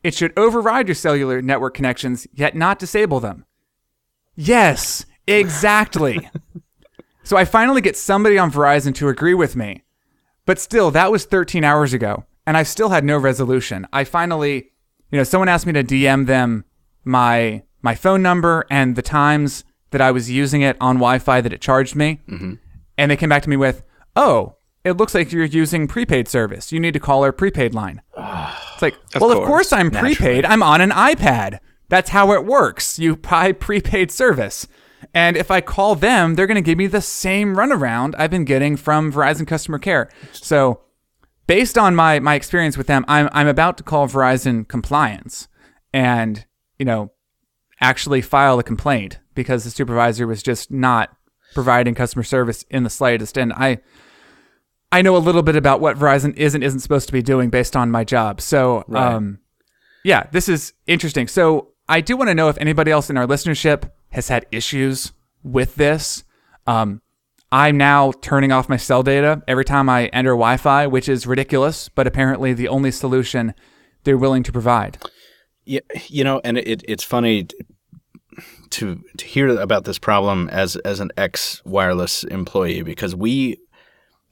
[0.03, 3.45] It should override your cellular network connections, yet not disable them.
[4.35, 6.31] Yes, exactly.
[7.23, 9.85] so I finally get somebody on Verizon to agree with me.
[10.47, 13.87] But still, that was 13 hours ago, and I still had no resolution.
[13.93, 14.71] I finally,
[15.11, 16.65] you know, someone asked me to DM them
[17.05, 21.53] my my phone number and the times that I was using it on Wi-Fi that
[21.53, 22.55] it charged me, mm-hmm.
[22.99, 23.83] and they came back to me with,
[24.17, 26.73] "Oh, it looks like you're using prepaid service.
[26.73, 28.01] You need to call our prepaid line."
[28.83, 29.49] It's like, well, of course.
[29.49, 30.45] course I'm prepaid.
[30.45, 31.59] I'm on an iPad.
[31.89, 32.99] That's how it works.
[32.99, 34.67] You buy prepaid service.
[35.13, 38.45] And if I call them, they're going to give me the same runaround I've been
[38.45, 40.09] getting from Verizon customer care.
[40.33, 40.83] So,
[41.47, 45.49] based on my my experience with them, I'm I'm about to call Verizon compliance
[45.93, 46.45] and,
[46.79, 47.13] you know,
[47.81, 51.17] actually file a complaint because the supervisor was just not
[51.55, 53.79] providing customer service in the slightest and I
[54.93, 57.51] I know a little bit about what Verizon is and isn't supposed to be doing
[57.51, 58.41] based on my job.
[58.41, 59.39] So, um
[60.03, 61.29] yeah, this is interesting.
[61.29, 65.13] So, I do want to know if anybody else in our listenership has had issues
[65.43, 66.25] with this.
[66.67, 67.03] Um,
[67.53, 71.27] I'm now turning off my cell data every time I enter Wi Fi, which is
[71.27, 73.55] ridiculous, but apparently the only solution
[74.05, 74.99] they're willing to provide.
[75.65, 77.49] Yeah, you know, and it, it's funny
[78.71, 83.59] to to hear about this problem as as an ex wireless employee because we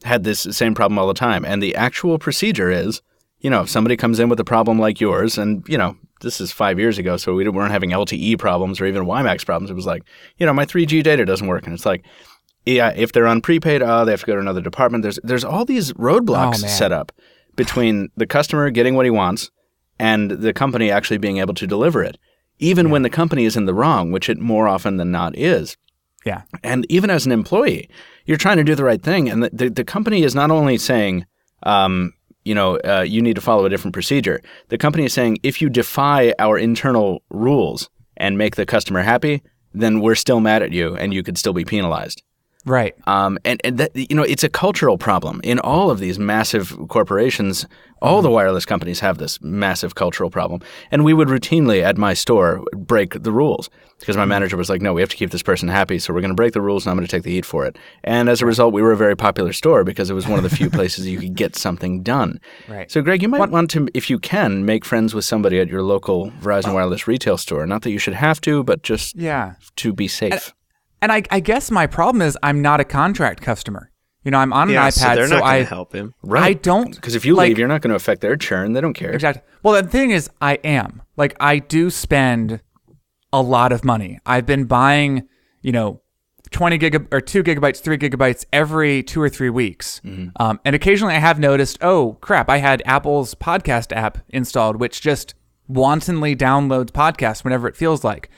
[0.05, 3.03] had this same problem all the time, and the actual procedure is,
[3.41, 6.41] you know, if somebody comes in with a problem like yours, and you know, this
[6.41, 9.71] is five years ago, so we weren't having LTE problems or even WiMAX problems.
[9.71, 10.03] It was like,
[10.39, 12.05] you know, my 3G data doesn't work, and it's like,
[12.67, 15.03] yeah, if they're on prepaid, oh, they have to go to another department.
[15.03, 17.13] There's there's all these roadblocks Oh, set up
[17.57, 19.51] between the customer getting what he wants
[19.99, 22.19] and the company actually being able to deliver it,
[22.59, 25.77] even when the company is in the wrong, which it more often than not is.
[26.25, 26.43] Yeah.
[26.62, 27.89] And even as an employee,
[28.27, 30.79] you're trying to do the right thing, and the the, the company is not only
[30.79, 31.27] saying,
[31.62, 32.12] um,
[32.45, 34.41] you know, uh, you need to follow a different procedure.
[34.69, 39.43] The company is saying if you defy our internal rules and make the customer happy,
[39.73, 42.23] then we're still mad at you, and you could still be penalized.
[42.69, 42.95] Right.
[43.07, 46.77] Um, and and that, you know, it's a cultural problem in all of these massive
[46.89, 47.66] corporations.
[48.01, 50.61] All the wireless companies have this massive cultural problem,
[50.93, 54.81] and we would routinely at my store break the rules because my manager was like,
[54.81, 56.85] "No, we have to keep this person happy, so we're going to break the rules,
[56.87, 58.93] and I'm going to take the heat for it." And as a result, we were
[58.93, 61.57] a very popular store because it was one of the few places you could get
[61.57, 62.39] something done.
[62.69, 62.89] Right.
[62.89, 65.83] So, Greg, you might want to, if you can, make friends with somebody at your
[65.83, 67.66] local Verizon Wireless retail store.
[67.66, 69.55] Not that you should have to, but just Yeah.
[69.77, 70.33] to be safe.
[70.33, 70.53] And
[71.03, 73.91] I, I guess my problem is I'm not a contract customer.
[74.25, 75.93] You know, I'm on Yeah, an so iPad, they're so, not going I to help
[75.95, 76.15] him.
[76.23, 76.43] Right?
[76.45, 78.73] I don't Because if you like, leave, you're not going to affect their churn.
[78.73, 79.13] They don't care.
[79.13, 79.43] exactly.
[79.63, 82.61] Well, the thing is, I am like I do spend
[83.33, 84.19] a lot of money.
[84.27, 85.29] I've been buying,
[85.63, 86.01] you know,
[86.51, 90.01] twenty gig or two gigabytes, three gigabytes every two or three weeks.
[90.37, 95.01] Um, and occasionally, I have noticed, oh crap, I had Apple's podcast app installed, which
[95.01, 95.35] just
[95.69, 98.31] wantonly downloads podcasts whenever it feels like.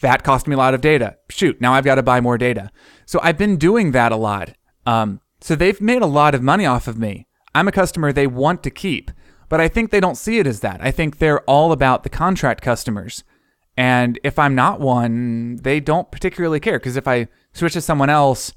[0.00, 1.16] That cost me a lot of data.
[1.28, 2.70] Shoot, now I've got to buy more data.
[3.06, 4.50] So I've been doing that a lot.
[4.86, 7.26] Um, so they've made a lot of money off of me.
[7.54, 9.10] I'm a customer they want to keep,
[9.48, 10.80] but I think they don't see it as that.
[10.80, 13.24] I think they're all about the contract customers.
[13.76, 18.10] And if I'm not one, they don't particularly care because if I switch to someone
[18.10, 18.52] else,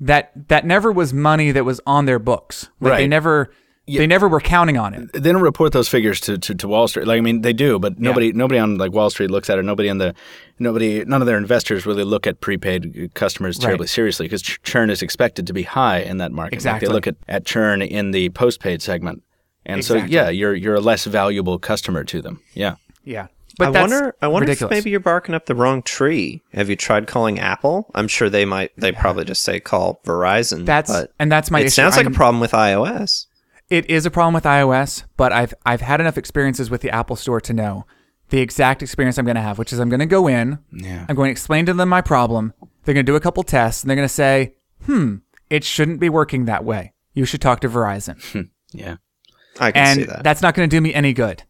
[0.00, 2.68] that that never was money that was on their books.
[2.80, 3.10] Like they Right.
[3.88, 5.12] Never they never were counting on it.
[5.12, 7.06] They don't report those figures to, to, to Wall Street.
[7.06, 9.62] Like I mean, they do, but nobody nobody on like Wall Street looks at it.
[9.64, 10.14] Nobody in the
[10.58, 13.90] nobody none of their investors really look at prepaid customers terribly Right.
[13.90, 16.52] seriously because churn is expected to be high in that market.
[16.52, 16.88] Like, Exactly.
[16.88, 19.22] they look at, at churn in the postpaid segment,
[19.66, 22.40] and so yeah, you're you're a less valuable customer to them.
[22.54, 22.76] Yeah.
[23.04, 23.28] Yeah.
[23.56, 24.14] But I that's wonder.
[24.22, 24.70] I wonder ridiculous.
[24.70, 26.42] if maybe you're barking up the wrong tree.
[26.52, 27.90] Have you tried calling Apple?
[27.92, 28.70] I'm sure they might.
[28.76, 30.64] They probably just say call Verizon.
[30.64, 31.70] That's- but and that's my It issue.
[31.70, 33.26] sounds like I'm- a problem with iOS.
[33.70, 37.16] It is a problem with iOS, but I've I've had enough experiences with the Apple
[37.16, 37.86] Store to know
[38.30, 41.06] the exact experience I'm going to have, which is I'm going to go in, Yeah.
[41.08, 42.52] I'm going to explain to them my problem.
[42.84, 44.54] They're going to do a couple tests, and they're going to say,
[44.84, 45.16] "Hmm,
[45.50, 46.92] it shouldn't be working that way.
[47.14, 48.96] You should talk to Verizon." Yeah.
[49.58, 50.24] I can see and that.
[50.24, 51.42] that's not going to do me any good.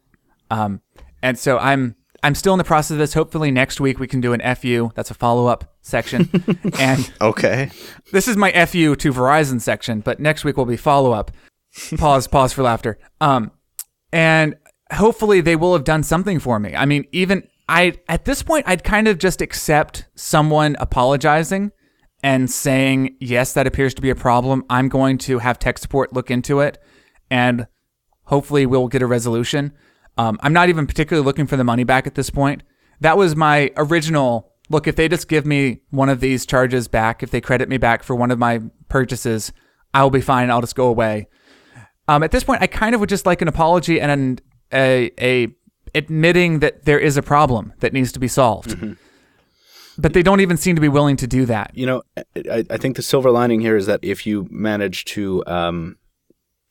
[0.53, 0.81] Um,
[1.21, 3.13] and so I'm I'm still in the process of this.
[3.15, 4.91] Hopefully next week we can do an FU.
[4.95, 6.31] That's a follow up section,
[6.79, 7.71] and okay.
[8.13, 11.33] this is my FU to Verizon section, but next week will be follow up.
[11.97, 12.99] Pause, pause for laughter.
[13.21, 13.53] Um,
[14.13, 14.57] and
[14.93, 16.75] hopefully they will have done something for me.
[16.75, 21.73] I mean, even I at this point I'd kind of just accept someone apologizing
[22.23, 24.65] and saying, "Yes, that appears to be a problem.
[24.71, 26.79] I'm going to have tech support look into it
[27.31, 27.67] and
[28.25, 29.73] hopefully we'll get a resolution."
[30.17, 32.63] Um, I'm not even particularly looking for the money back at this point.
[33.01, 34.89] That was my original look.
[34.89, 38.03] If they just give me one of these charges back, if they credit me back
[38.03, 39.53] for one of my purchases,
[39.95, 40.51] I'll be fine.
[40.51, 41.29] I'll just go away.
[42.09, 44.39] Um, at this point, I kind of would just like an apology and an,
[44.73, 45.49] a a
[45.95, 48.77] admitting that there is a problem that needs to be solved.
[50.01, 51.73] But they don't even seem to be willing to do that.
[51.75, 52.03] You know,
[52.51, 55.97] I, I think the silver lining here is that if you manage to, um,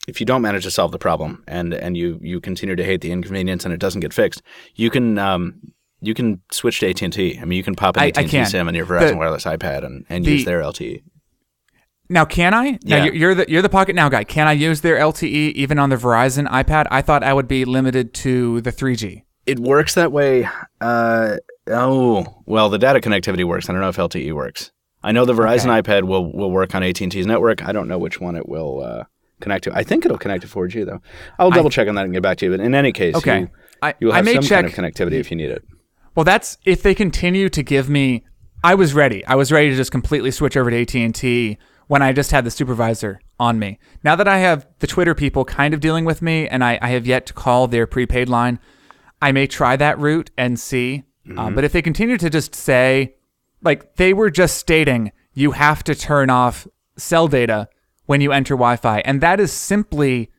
[0.07, 3.01] if you don't manage to solve the problem and and you you continue to hate
[3.01, 4.41] the inconvenience and it doesn't get fixed,
[4.75, 5.59] you can um,
[5.99, 7.37] you can switch to AT and T.
[7.41, 8.45] I mean, you can pop an AT and T.
[8.45, 10.61] SIM on your Verizon The- wireless iPad and, and the- use their.
[10.61, 11.03] LTE.
[12.09, 12.71] Now, can I?
[12.71, 13.03] Now Yeah.
[13.05, 14.23] you're, you're the you're the Pocket Now guy.
[14.23, 16.85] Can I use their LTE even on the Verizon iPad?
[16.89, 19.23] I thought I would be limited to the 3G.
[19.45, 20.47] It works that way.
[20.81, 21.37] Uh,
[21.67, 23.69] oh, well, the data connectivity works.
[23.69, 24.71] I don't know if LTE works.
[25.03, 27.63] I know the Verizon iPad will will work on AT and T's network.
[27.65, 29.03] I don't know which one it will uh,
[29.39, 29.75] connect to.
[29.75, 31.01] I think it'll connect to 4G though.
[31.39, 32.51] I'll double check on that and get back to you.
[32.51, 33.41] But in any case, Okay.
[33.41, 33.49] you,
[33.81, 35.63] I- you'll I have may some kind of connectivity if you need it.
[36.15, 38.23] Well, that's if they continue to give me.
[38.63, 39.23] I was ready.
[39.27, 41.57] I was ready to just completely switch over to AT and T
[41.87, 43.79] when I just had the supervisor on me.
[44.03, 46.89] Now that I have the Twitter people kind of dealing with me, and I, I
[46.89, 48.59] have yet to call their prepaid line,
[49.21, 51.03] I may try that route and see.
[51.35, 53.15] Uh, but if they continue to just say,
[53.61, 57.67] like they were just stating, you have to turn off cell data
[58.05, 60.31] when you enter Wi-Fi, and that is simply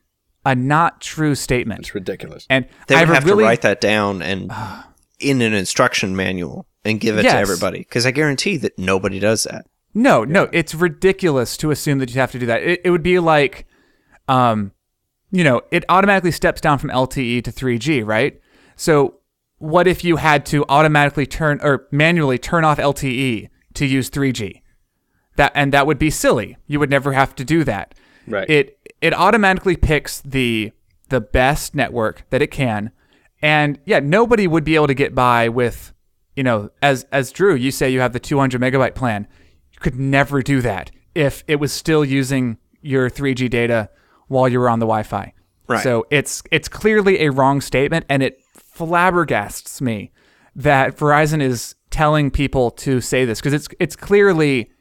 [0.45, 1.81] a not true statement.
[1.81, 2.47] It's ridiculous.
[2.49, 4.51] And They would have, have really to write that down and
[5.19, 7.79] in an instruction manual and give it to everybody.
[7.79, 9.67] Because I guarantee that nobody does that.
[9.93, 12.61] No, no, it's ridiculous to assume that you have to do that.
[12.61, 13.65] It, it would be like,
[14.27, 14.71] um,
[15.31, 18.39] you know, it automatically steps down from LTE to 3G, right?
[18.75, 19.15] So,
[19.57, 24.61] what if you had to automatically turn or manually turn off LTE to use 3G?
[25.35, 26.57] That and that would be silly.
[26.67, 27.95] You would never have to do that.
[28.27, 28.49] Right.
[28.49, 30.71] It it automatically picks the
[31.09, 32.91] the best network that it can,
[33.41, 35.93] and yeah, nobody would be able to get by with,
[36.35, 39.27] you know, as as Drew, you say you have the 200 megabyte plan.
[39.79, 43.89] You could never do that if it was still using your 3G data
[44.27, 45.33] while you were on the Wi-Fi.
[45.67, 45.83] Right.
[45.83, 48.41] So it's it's clearly a wrong statement, and it
[48.75, 50.11] flabbergasts me
[50.55, 54.71] that Verizon is telling people to say this because it's it's clearly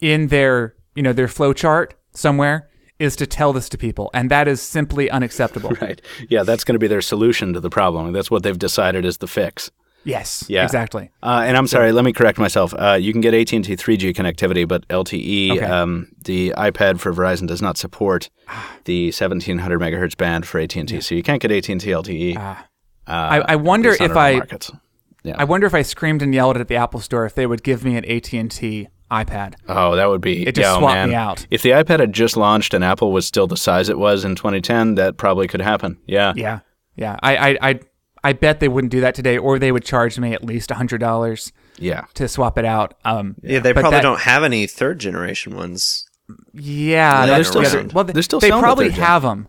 [0.00, 4.30] in their you know their flow chart somewhere is to tell this to people, and
[4.30, 5.72] that is simply unacceptable.
[5.80, 6.00] Right.
[6.28, 8.12] Yeah, that's going to be their solution to the problem.
[8.12, 9.70] That's what they've decided is the fix.
[10.04, 10.44] Yes.
[10.48, 10.64] Yeah.
[10.64, 11.10] Exactly.
[11.22, 12.74] Uh, and I'm sorry, let me correct myself.
[12.78, 15.64] Uh, you can get AT&T 3G connectivity, but LTE, Okay.
[15.64, 18.28] um, the iPad for Verizon does not support
[18.84, 22.36] the 1700 megahertz band for AT&T, so you can't get AT&T LTE.
[23.06, 24.40] I, I wonder if I.
[25.22, 25.36] Yeah.
[25.38, 27.82] I wonder if I screamed and yelled at the Apple Store if they would give
[27.82, 29.54] me an AT and T iPad.
[29.68, 31.08] Oh, that would be It just yeah, oh, swapped man.
[31.08, 31.46] me out.
[31.50, 34.34] If the iPad had just launched and Apple was still the size it was in
[34.34, 35.96] 2010, that probably could happen.
[36.06, 36.34] Yeah.
[36.36, 36.60] Yeah.
[36.96, 37.18] Yeah.
[37.22, 37.80] I I I,
[38.24, 40.98] I bet they wouldn't do that today, or they would charge me at least hundred
[40.98, 42.06] dollars Yeah.
[42.14, 42.94] to swap it out.
[43.04, 46.06] Um, Yeah, they probably that- don't have any third generation ones.
[46.54, 49.48] Yeah, They're still the well, they're still they selling the probably have them.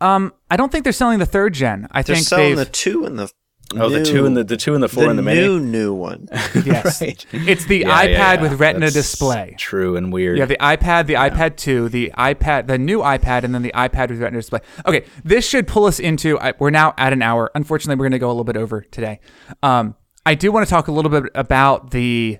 [0.00, 1.88] Um, I don't think they're selling the third gen.
[1.90, 3.28] I They're think selling they've the two and the
[3.76, 5.40] Oh, the two and the, the two and the four the and the mini.
[5.42, 6.28] new new one.
[6.64, 7.26] yes, Right.
[7.32, 8.40] it's the Yeah, iPad yeah, yeah.
[8.42, 9.54] with Retina That's display.
[9.58, 10.36] True and weird.
[10.38, 13.72] You have the iPad, the iPad 2, the iPad, the new iPad, and then the
[13.74, 14.60] iPad with Retina display.
[14.86, 16.38] Okay, this should pull us into.
[16.40, 17.50] I, we're now at an hour.
[17.54, 19.20] Unfortunately, we're going to go a little bit over today.
[19.62, 22.38] Um, I do want to talk a little bit about the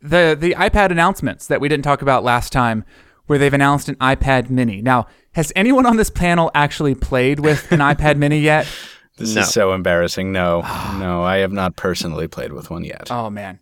[0.00, 2.84] the the iPad announcements that we didn't talk about last time,
[3.26, 4.80] where they've announced an iPad Mini.
[4.80, 8.66] Now, has anyone on this panel actually played with an iPad Mini yet?
[9.20, 9.42] This No.
[9.42, 10.32] is so embarrassing.
[10.32, 10.60] No,
[10.98, 13.08] no, I have not personally played with one yet.
[13.10, 13.60] Oh man.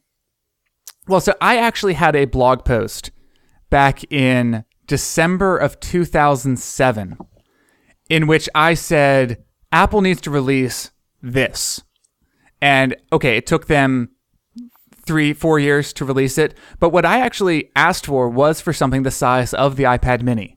[1.06, 3.10] Well, so I actually had a blog post
[3.70, 7.18] back in December of 2007
[8.08, 9.42] in which I said
[9.72, 10.90] Apple needs to release
[11.22, 11.82] this.
[12.60, 14.10] And okay, it took them
[15.04, 16.54] three, four years to release it.
[16.80, 20.56] But what I actually asked for was for something the size of the iPad mini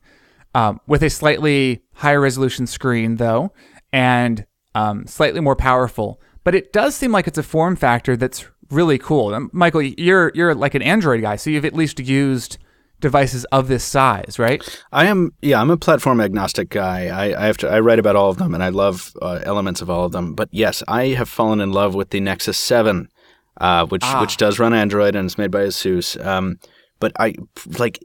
[0.56, 3.54] um, with a slightly higher resolution screen, though,
[3.94, 4.46] and
[4.76, 6.20] um, slightly more powerful.
[6.44, 9.34] But it does seem like it's a form factor that's really cool.
[9.34, 12.58] Um, Michael, you're you're like an Android guy, so you've at least used
[13.00, 14.64] devices of this size, right?
[14.92, 17.08] I am, yeah, I'm a platform agnostic guy.
[17.08, 19.82] I, I have to, I write about all of them, and I love uh, elements
[19.82, 20.36] of all of them.
[20.36, 23.10] But yes, I have fallen in love with the Nexus Seven,
[23.60, 26.24] uh, which which does run Android and is made by ASUS.
[26.24, 26.60] Um,
[27.00, 27.34] but I
[27.80, 28.00] like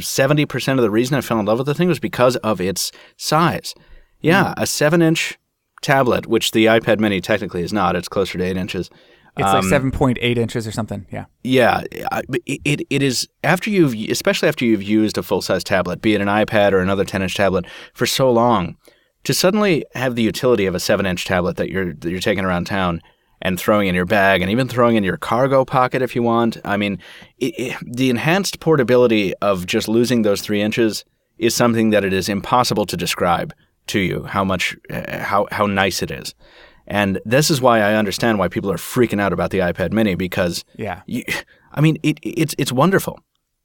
[0.00, 2.60] seventy percent of the reason I fell in love with the thing was because of
[2.60, 3.74] its size.
[4.20, 5.38] Yeah, a seven-inch
[5.82, 7.96] tablet, which the iPad Mini technically is not.
[7.96, 8.90] It's closer to eight inches.
[9.38, 11.06] It's like um, 7.8 inches or something.
[11.12, 11.26] Yeah.
[11.44, 16.00] Yeah, it, it it is after you've especially after you've used a full size tablet,
[16.00, 18.76] be it an iPad or another 10 inch tablet, for so long,
[19.24, 22.46] to suddenly have the utility of a seven inch tablet that you're that you're taking
[22.46, 23.02] around town
[23.42, 26.56] and throwing in your bag and even throwing in your cargo pocket if you want.
[26.64, 26.98] I mean,
[27.38, 31.04] it, it, the enhanced portability of just losing those three inches
[31.36, 33.52] is something that it is impossible to describe
[33.88, 36.34] to you how much uh, how how nice it is.
[36.86, 40.14] And this is why I understand why people are freaking out about the iPad Mini
[40.14, 41.02] because Yeah.
[41.06, 41.24] you,
[41.72, 43.18] I mean, it, it's it's wonderful.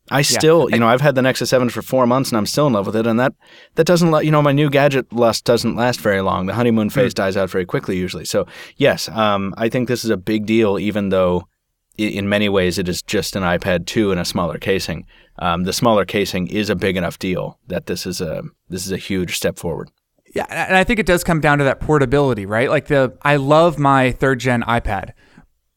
[0.09, 2.67] I still, you know, I've had the Nexus Seven for four months and I'm still
[2.67, 3.07] in love with it.
[3.07, 3.33] And that
[3.75, 6.47] that doesn't, let you know, my new gadget lust doesn't last very long.
[6.47, 8.25] The honeymoon phase dies out very quickly usually.
[8.25, 8.45] So
[8.75, 11.47] yes, um, I think this is a big deal, even though
[11.97, 15.05] in many ways it is just an iPad 2 in a smaller casing.
[15.39, 18.91] Um, the smaller casing is a big enough deal that this is a this is
[18.91, 19.89] a huge step forward.
[20.33, 22.69] Yeah, and I think it does come down to that portability, right?
[22.69, 25.11] Like the I love my third gen iPad,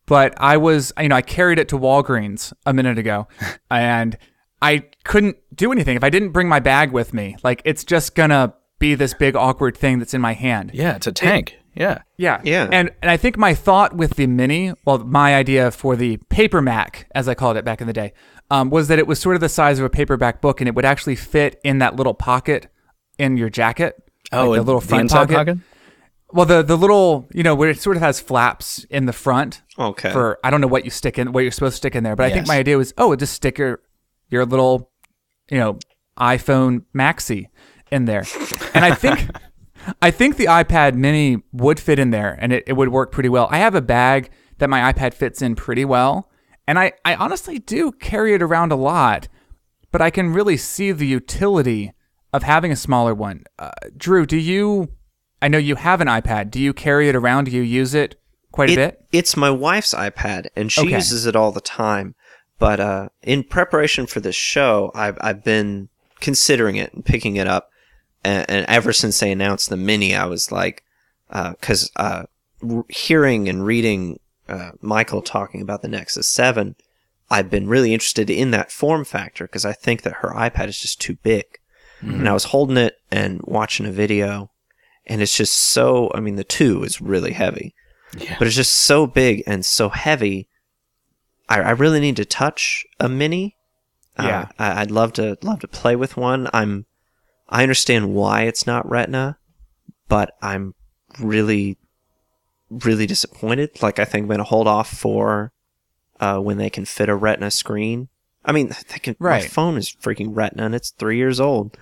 [0.06, 3.28] but I was you know I carried it to Walgreens a minute ago,
[3.70, 4.16] and
[4.62, 7.36] I couldn't do anything if I didn't bring my bag with me.
[7.42, 10.70] Like it's just gonna be this big awkward thing that's in my hand.
[10.74, 11.56] Yeah, it's a tank.
[11.74, 12.02] yeah.
[12.16, 12.40] Yeah.
[12.44, 12.68] Yeah.
[12.70, 16.62] And and I think my thought with the mini, well, my idea for the paper
[16.62, 18.12] Mac, as I called it back in the day,
[18.50, 20.74] um, was that it was sort of the size of a paperback book and it
[20.74, 22.68] would actually fit in that little pocket
[23.18, 23.96] in your jacket.
[24.32, 25.58] Oh, like the little front inside pocket.
[26.32, 29.62] Well, the the little, you know, where it sort of has flaps in the front.
[29.78, 30.10] Okay.
[30.10, 32.16] For I don't know what you stick in, what you're supposed to stick in there,
[32.16, 33.80] but I think my idea was, oh, just stick your
[34.30, 34.90] your little
[35.50, 35.78] you know,
[36.18, 37.48] iPhone Maxi
[37.90, 38.24] in there.
[38.74, 39.28] And I think
[40.02, 43.28] I think the iPad mini would fit in there and it, it would work pretty
[43.28, 43.48] well.
[43.50, 46.30] I have a bag that my iPad fits in pretty well.
[46.66, 49.28] And I, I honestly do carry it around a lot,
[49.90, 51.92] but I can really see the utility
[52.34, 53.44] of having a smaller one.
[53.58, 54.88] Uh, Drew, do you?
[55.40, 56.50] I know you have an iPad.
[56.50, 57.44] Do you carry it around?
[57.44, 58.20] Do you use it
[58.50, 59.06] quite a bit?
[59.12, 60.96] It's my wife's iPad, and she Okay.
[60.96, 62.14] uses it all the time.
[62.58, 65.88] But uh, in preparation for this show, I've I've been
[66.20, 67.70] considering it and picking it up,
[68.24, 70.82] and, and ever since they announced the mini, I was like,
[71.30, 72.24] because uh,
[72.68, 74.18] r- hearing and reading
[74.48, 76.74] uh, Michael talking about the Nexus Seven,
[77.30, 80.78] I've been really interested in that form factor because I think that her iPad is
[80.78, 81.44] just too big.
[82.00, 84.50] And I was holding it and watching a video,
[85.06, 86.10] and it's just so.
[86.14, 87.74] I mean, the two is really heavy
[88.18, 88.36] Yeah.
[88.38, 90.48] but it's just so big and so heavy.
[91.48, 93.56] I, I really need to touch a mini.
[94.18, 94.40] Yeah.
[94.40, 96.48] uh, I, I'd love to love to play with one.
[96.52, 96.86] I'm,
[97.48, 99.38] I understand why it's not Retina,
[100.08, 100.74] but I'm
[101.20, 101.78] really,
[102.70, 103.82] really disappointed.
[103.82, 105.52] Like I think I'm gonna hold off for
[106.20, 108.08] uh, when they can fit a Retina screen.
[108.44, 109.16] I mean, they can.
[109.18, 111.76] My phone is freaking Retina, and it's three years old.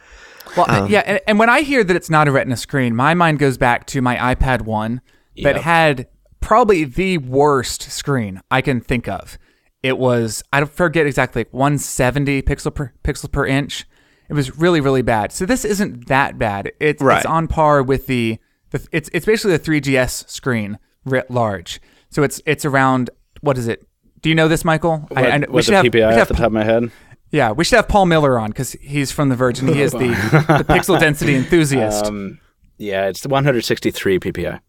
[0.56, 3.14] Well, Um, yeah, and, and when I hear that it's not a Retina screen, my
[3.14, 5.00] mind goes back to my iPad One
[5.42, 5.62] that Yep.
[5.62, 6.06] had
[6.40, 9.38] probably the worst screen I can think of.
[9.82, 13.86] It was I don't forget exactly like 170 pixel per pixel per inch.
[14.28, 15.32] It was really really bad.
[15.32, 16.72] So this isn't that bad.
[16.80, 17.18] It's, Right.
[17.18, 18.38] it's on par with the,
[18.70, 21.80] the it's it's basically the 3GS screen writ large.
[22.10, 23.10] So it's it's around
[23.40, 23.84] what is it?
[24.22, 24.98] Do you know this, Michael?
[25.08, 26.90] What, what's the have- PPI we should off have the top of my head?
[27.30, 29.92] yeah, we should have Paul Miller on because he's from The Verge and he is
[29.92, 29.98] the,
[30.58, 32.06] the pixel density enthusiast.
[32.06, 32.38] Um,
[32.78, 34.60] yeah, it's the 163 PPI.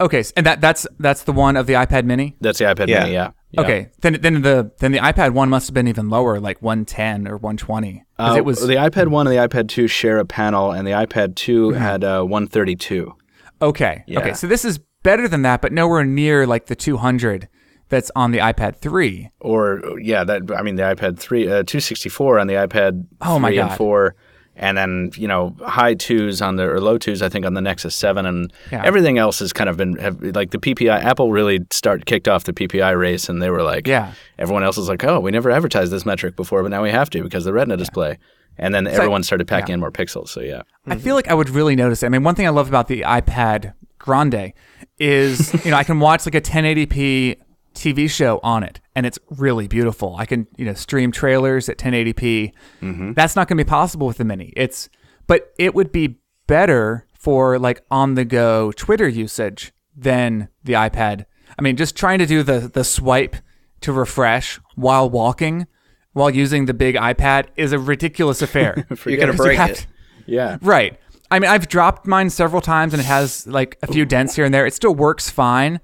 [0.00, 2.36] okay, and that that's that's the one of the iPad Mini.
[2.40, 3.00] That's the iPad Yeah.
[3.00, 3.12] Mini.
[3.14, 3.30] Yeah.
[3.50, 3.60] Yeah.
[3.62, 7.26] Okay, then then the then the iPad one must have been even lower, like 110
[7.26, 8.04] or 120.
[8.18, 10.90] Uh, it was the iPad 1 and the iPad 2 share a panel, and the
[10.92, 13.14] iPad 2 had uh, 132.
[13.62, 14.04] okay.
[14.06, 14.18] yeah.
[14.20, 17.48] Okay, so this is better than that, but nowhere near like the 200
[17.88, 19.30] that's on the iPad 3.
[19.40, 23.38] Or, yeah, that I mean, the iPad 3, uh, 264 on the iPad 3 Oh,
[23.38, 24.14] my and 4.
[24.60, 27.60] And then, you know, high twos on the, or low twos, I think, on the
[27.60, 28.26] Nexus 7.
[28.26, 28.82] And Yeah.
[28.84, 32.42] everything else has kind of been, have, like the PPI, Apple really start kicked off
[32.42, 34.12] the PPI race, and they were like, Yeah.
[34.36, 37.08] everyone else is like, oh, we never advertised this metric before, but now we have
[37.10, 38.18] to because the Retina display.
[38.60, 40.30] And then everyone started packing in more pixels.
[40.30, 40.62] So, yeah.
[40.88, 42.06] I feel like I would really notice it.
[42.06, 44.52] I mean, one thing I love about the iPad Grande
[44.98, 47.36] is, you know, I can watch like a 1080p
[47.78, 50.16] TV show on it and it's really beautiful.
[50.16, 52.52] I can, you know, stream trailers at 1080p.
[52.82, 53.12] Mm-hmm.
[53.12, 54.52] That's not going to be possible with the mini.
[54.56, 54.88] It's
[55.26, 61.24] but it would be better for like on the go Twitter usage than the iPad.
[61.58, 63.36] I mean, just trying to do the the swipe
[63.80, 65.66] to refresh while walking
[66.12, 68.86] while using the big iPad is a ridiculous affair.
[69.06, 69.76] You're gonna 'Cause you break have it.
[69.76, 69.86] to-
[70.26, 70.58] Yeah.
[70.62, 70.98] Right.
[71.30, 74.44] I mean, I've dropped mine several times and it has like a few dents here
[74.46, 74.66] and there.
[74.66, 75.78] It still works fine.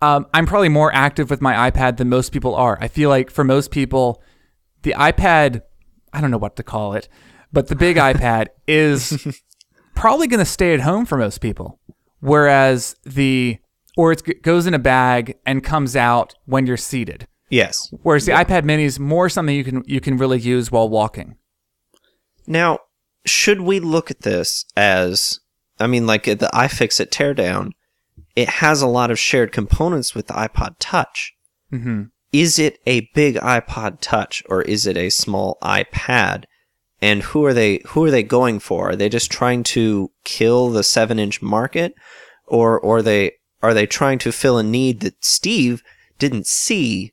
[0.00, 2.78] Um, I'm probably more active with my iPad than most people are.
[2.80, 4.22] I feel like for most people,
[4.82, 5.62] the iPad,
[6.12, 7.08] I don't know what to call it,
[7.52, 9.26] but the big iPad is
[9.94, 11.80] probably going to stay at home for most people.
[12.20, 13.58] Whereas the,
[13.96, 17.26] or it goes in a bag and comes out when you're seated.
[17.50, 17.92] Yes.
[18.02, 21.36] Whereas the iPad mini is more something you can, you can really use while walking.
[22.46, 22.78] Now,
[23.26, 25.40] should we look at this as,
[25.78, 27.72] I mean, like the iFixit teardown,
[28.38, 31.34] it has a lot of shared components with the iPod Touch.
[31.70, 36.44] hmm Is it a big iPod Touch or is it a small iPad?
[37.02, 37.82] And who are they?
[37.88, 38.90] Who are they going for?
[38.90, 41.94] Are they just trying to kill the seven-inch market,
[42.46, 45.82] or or they are they trying to fill a need that Steve
[46.20, 47.12] didn't see?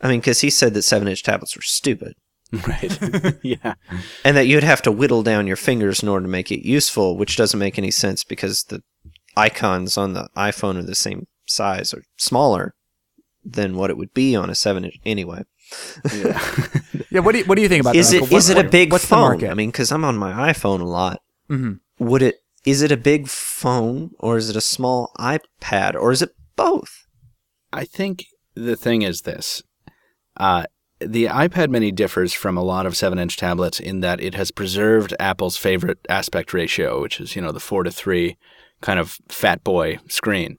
[0.00, 2.14] I mean, because he said that seven-inch tablets were stupid.
[2.68, 2.98] Right.
[3.42, 3.74] yeah.
[4.26, 7.16] and that you'd have to whittle down your fingers in order to make it useful,
[7.16, 8.82] which doesn't make any sense because the
[9.36, 12.74] icons on the iPhone are the same size or smaller
[13.44, 15.42] than what it would be on a seven inch anyway.
[16.14, 16.40] Yeah.
[17.12, 18.16] What do you, what do you think about Is that?
[18.16, 18.38] it Uncle?
[18.38, 19.20] is What- it a big what's phone?
[19.20, 19.50] market?
[19.50, 21.20] I mean, because I'm on my iPhone a lot.
[21.50, 21.80] Mhm.
[21.98, 26.22] Would it is it a big phone or is it a small iPad or is
[26.22, 27.06] it both?
[27.72, 28.24] I think
[28.54, 29.62] the thing is this.
[30.38, 30.64] Uh,
[31.00, 34.50] the iPad mini differs from a lot of 7 inch tablets in that it has
[34.52, 38.38] preserved Apple's favorite aspect ratio, which is, you know, the 4 to 3
[38.82, 40.58] kind of fat boy screen.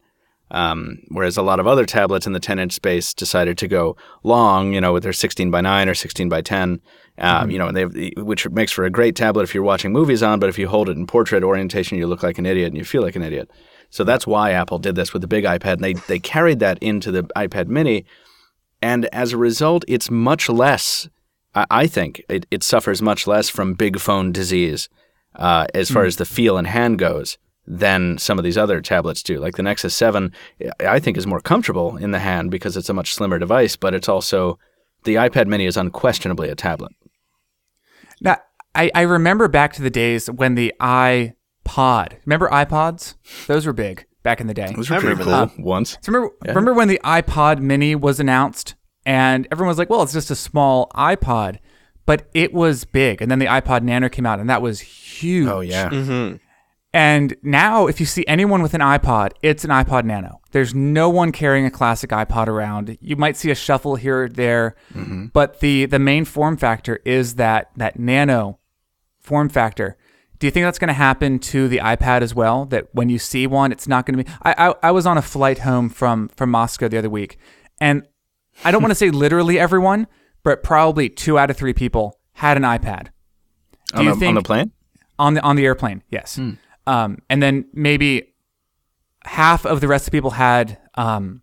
[0.52, 3.96] Um, whereas a lot of other tablets in the 10 inch space decided to go
[4.24, 6.80] long, you know, with their 16 by 9 or 16 by 10,
[7.18, 9.92] um, you know, and they have, which makes for a great tablet if you're watching
[9.92, 12.68] movies on, but if you hold it in portrait orientation, you look like an idiot
[12.68, 13.50] and you feel like an idiot.
[13.90, 16.78] So that's why Apple did this with the big iPad, and they, they carried that
[16.82, 18.06] into the iPad mini.
[18.82, 21.10] And as a result, it's much less
[21.56, 24.90] I, I think it, it suffers much less from big phone disease
[25.36, 29.24] uh, as far as the feel and hand goes than some of these other tablets
[29.24, 29.40] do.
[29.40, 30.34] Like the Nexus 7,
[30.80, 33.94] I think is more comfortable in the hand because it's a much slimmer device, but
[33.94, 34.60] it's also
[35.04, 36.92] the iPad mini is unquestionably a tablet.
[38.22, 38.38] Now,
[38.76, 43.16] I, I remember back to the days when the iPod, remember iPods?
[43.48, 44.74] Those were big back in the day.
[44.76, 45.98] Those were pretty cool remember once.
[46.02, 50.14] So remember, remember when the iPod mini was announced and everyone was like, well, it's
[50.14, 51.60] just a small iPod,
[52.06, 53.22] but it was big.
[53.22, 55.48] And then the iPod Nano came out and that was huge.
[55.48, 55.90] Oh yeah.
[55.90, 56.38] Mm-hmm.
[56.94, 60.42] And now, if you see anyone with an iPod, it's an iPod Nano.
[60.52, 62.98] There's no one carrying a classic iPod around.
[63.02, 65.28] You might see a shuffle here or there, mm-hmm.
[65.28, 68.60] but the the main form factor is that that Nano
[69.20, 69.98] form factor.
[70.38, 72.66] Do you think that's going to happen to the iPad as well?
[72.66, 74.30] That when you see one, it's not going to be.
[74.44, 77.40] I, I I was on a flight home from from Moscow the other week,
[77.82, 78.08] and
[78.64, 80.06] I don't want to say literally everyone,
[80.44, 83.08] but probably two out of three people had an iPad.
[83.94, 84.72] Do On you the, think on the plane?
[85.20, 86.52] on the on the airplane yes hmm.
[86.88, 88.34] Um, and then maybe
[89.26, 91.42] half of the rest of people had um,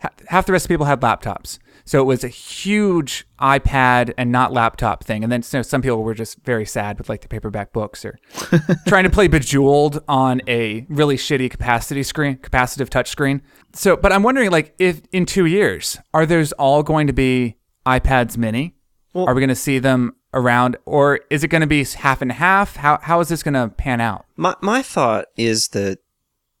[0.00, 1.58] ha- half the rest of people had laptops.
[1.84, 5.22] So it was a huge ipad and not laptop thing.
[5.22, 8.18] And then so some people were just very sad with like the paperback books or
[8.86, 13.40] trying to play bejeweled on a really shitty capacity screen capacitive touch screen.
[13.72, 17.56] So but i'm wondering like if in two years are those all going to be
[17.86, 18.74] ipads mini?
[19.14, 22.32] Are we going to see them around, or is it going to be half and
[22.32, 22.76] half?
[22.76, 24.26] How how is this going to pan out?
[24.36, 25.98] My my thought is that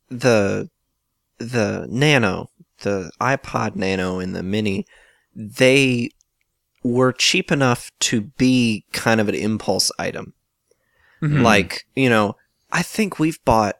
[0.08, 0.70] the
[1.38, 2.50] the Nano,
[2.80, 4.86] the iPod Nano and the Mini,
[5.34, 6.10] they
[6.82, 10.34] were cheap enough to be kind of an impulse item.
[11.22, 11.42] Mm-hmm.
[11.42, 12.36] Like, you know,
[12.70, 13.76] I think we've bought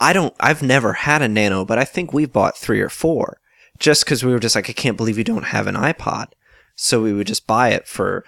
[0.00, 3.40] I don't I've never had a Nano, but I think we've bought 3 or 4
[3.78, 6.28] just cuz we were just like I can't believe you don't have an iPod.
[6.74, 8.24] So we would just buy it for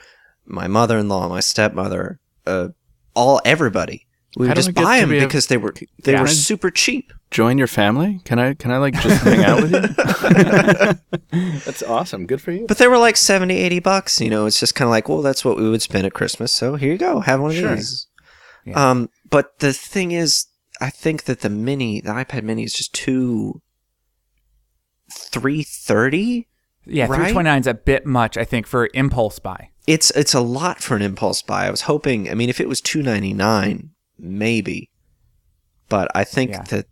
[0.47, 2.69] my mother-in-law, my stepmother, uh
[3.15, 4.07] all everybody.
[4.37, 5.75] We would just buy them be a- because they were
[6.05, 6.23] they Yeah.
[6.23, 7.13] were super cheap.
[7.31, 8.21] Join your family?
[8.25, 11.39] Can I can I like just hang out with you?
[11.65, 12.27] That's awesome.
[12.27, 12.67] Good for you.
[12.67, 14.21] But they were like 70, 80 bucks.
[14.21, 16.51] You know, it's just kind of like, well, that's what we would spend at Christmas.
[16.53, 17.21] So here you go.
[17.21, 17.75] Have one of Sure.
[17.77, 18.07] these.
[18.75, 20.47] Um, but the thing is,
[20.81, 23.61] I think that the mini, the iPad mini is just too
[25.11, 26.49] 330.
[26.87, 27.17] Yeah, Right?
[27.25, 29.69] three twenty nine is a bit much, I think, for impulse buy.
[29.87, 31.67] It's, it's a lot for an impulse buy.
[31.67, 34.91] I was hoping, I mean, if it was 299, maybe.
[35.89, 36.63] But I think Yeah.
[36.63, 36.87] that,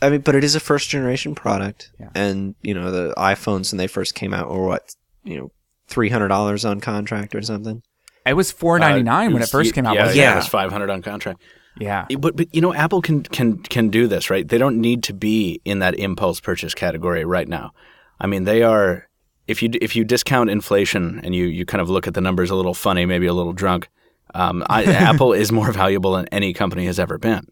[0.00, 1.90] I mean, but it is a first generation product.
[1.98, 2.08] Yeah.
[2.14, 4.94] And, you know, the iPhones when they first came out were what,
[5.24, 5.50] you know,
[5.88, 7.82] $300 on contract or something.
[8.24, 9.96] It was four ninety nine Uh, when it was- first came out.
[9.96, 10.32] Yeah, yeah, Yeah.
[10.34, 11.40] it was five hundred on contract.
[11.80, 11.82] it?
[11.82, 12.06] yeah.
[12.20, 14.46] But, but you know, Apple can can can do this, right?
[14.46, 17.72] They don't need to be in that impulse purchase category right now.
[18.20, 19.08] I mean, they are.
[19.46, 22.50] If you if you discount inflation and you you kind of look at the numbers
[22.50, 23.88] a little funny, maybe a little drunk,
[24.34, 27.46] um, I, Apple is more valuable than any company has ever been.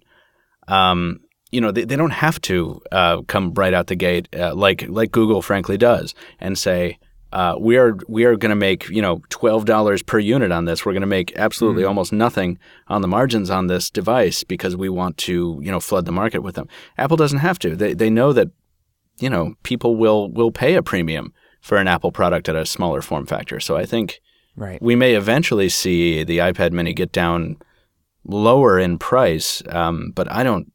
[0.69, 1.21] Um,
[1.51, 4.89] you know, they, they don't have to uh, come right out the gate uh, like
[4.89, 6.99] like Google frankly does and say.
[7.33, 10.65] Uh, we are we are going to make you know twelve dollars per unit on
[10.65, 10.85] this.
[10.85, 14.89] We're going to make absolutely almost nothing on the margins on this device because we
[14.89, 16.67] want to you know flood the market with them.
[16.99, 17.77] Apple doesn't have to.
[17.77, 18.49] They they know that
[19.21, 23.03] you know people will will pay a premium for an Apple product at a smaller
[23.03, 23.61] form factor.
[23.61, 24.21] So I think
[24.57, 24.81] Right.
[24.83, 27.57] we may eventually see the iPad Mini get down
[28.25, 30.73] lower in price, um, but I don't.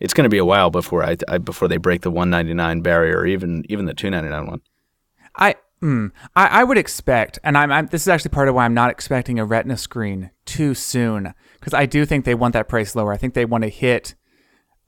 [0.00, 3.18] It's going to be a while before I, I before they break the 199 barrier,
[3.18, 4.60] or even even the 299 one.
[5.36, 8.64] I, mm, I I would expect, and I'm, I'm this is actually part of why
[8.64, 12.68] I'm not expecting a Retina screen too soon because I do think they want that
[12.68, 13.12] price lower.
[13.12, 14.14] I think they want to hit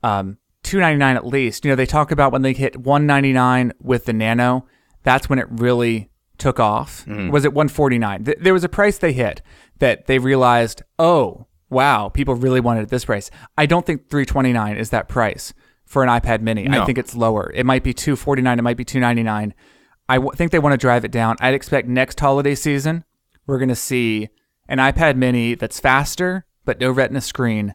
[0.03, 1.65] um 299 at least.
[1.65, 4.67] You know, they talk about when they hit 199 with the Nano,
[5.03, 7.05] that's when it really took off.
[7.07, 7.31] Mm.
[7.31, 8.25] Was it 149?
[8.25, 9.43] Th- there was a price they hit
[9.79, 13.31] that they realized, oh wow, people really wanted it at this price.
[13.59, 15.53] I don't think 329 is that price
[15.85, 16.67] for an iPad Mini.
[16.69, 17.51] I think it's lower.
[17.55, 18.59] It might be 249.
[18.59, 19.55] It might be 299.
[20.09, 21.37] I w- think they want to drive it down.
[21.41, 23.05] I'd expect next holiday season
[23.47, 24.29] we're going to see
[24.69, 27.75] an iPad Mini that's faster but no Retina screen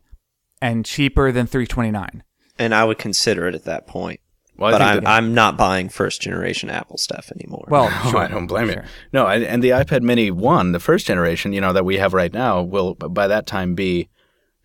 [0.62, 2.24] and cheaper than 329.
[2.60, 4.20] And I would consider it at that point.
[4.58, 7.66] Well, I but think I'm, that- I'm not buying first generation Apple stuff anymore.
[7.70, 8.82] Well, Oh, I don't blame you.
[9.14, 12.14] No, I, and the iPad Mini one, the first generation, you know, that we have
[12.14, 14.10] right now, will by that time be,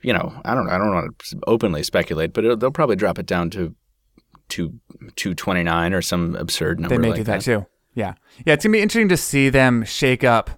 [0.03, 3.19] you know, I don't, I don't want to openly speculate, but it'll, they'll probably drop
[3.21, 3.75] it down to,
[4.51, 4.75] to
[5.17, 6.97] two twenty nine or some absurd number.
[6.97, 7.65] they may like do that, too.
[7.95, 8.15] Yeah,
[8.45, 8.55] yeah.
[8.55, 10.51] It's gonna be interesting to see them shake up,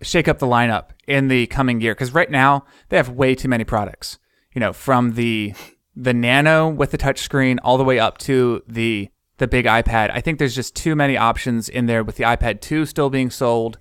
[0.00, 3.48] shake up the lineup in the coming year because right now they have way too
[3.48, 4.18] many products.
[4.54, 5.52] You know, from the
[5.96, 9.08] the Nano with the touchscreen all the way up to the
[9.38, 10.10] the big iPad.
[10.10, 13.30] I think there's just too many options in there with the iPad 2 still being
[13.30, 13.78] sold,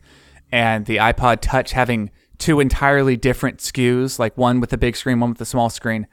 [0.52, 5.22] and the iPod Touch having two entirely different SKUs, like one with the big screen,
[5.22, 6.08] one with the small screen.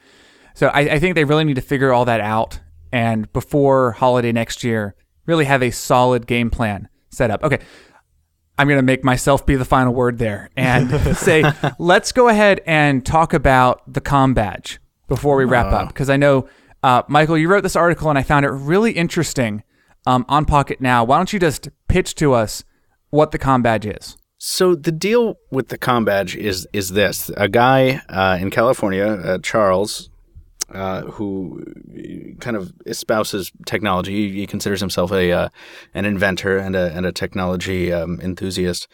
[0.55, 2.61] So I, I think they really need to figure all that out,
[2.93, 4.95] and before holiday next year,
[5.27, 7.43] really have a solid game plan set up.
[7.43, 7.59] Okay,
[8.59, 11.43] I'm going to make myself be the final word there and say,
[11.79, 14.79] let's go ahead and talk about the Commbadge
[15.13, 15.89] before we wrap up.
[15.89, 16.49] Because I know,
[16.83, 19.63] uh, Michael, you wrote this article and I found it really interesting
[20.07, 21.07] um, on PocketNow.
[21.07, 22.65] Why don't you just pitch to us
[23.11, 24.17] what the Commbadge is?
[24.39, 29.39] So the deal with the Commbadge is is this: a guy uh, in California, uh,
[29.39, 30.11] Charles,
[30.73, 31.63] uh, who
[32.41, 34.31] kind of espouses technology.
[34.31, 35.49] He, he considers himself a uh,
[35.95, 38.89] an inventor and a and a technology um, enthusiast.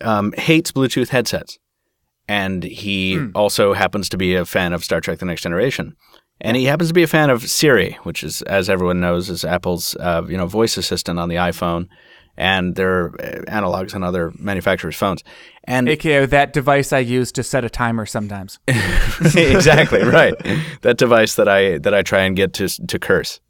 [0.00, 1.58] Um, hates Bluetooth headsets,
[2.28, 5.96] and he also happens to be a fan of Star Trek: The Next Generation.
[6.40, 9.42] And he happens to be a fan of Siri, which is, as everyone knows, is
[9.44, 11.88] Apple's uh, you know voice assistant on the iPhone,
[12.36, 15.24] and their uh, analogs on other manufacturers' phones.
[15.64, 18.58] And AKA that device I use to set a timer sometimes.
[18.68, 20.34] exactly right.
[20.82, 23.40] That device that I that I try and get to to curse.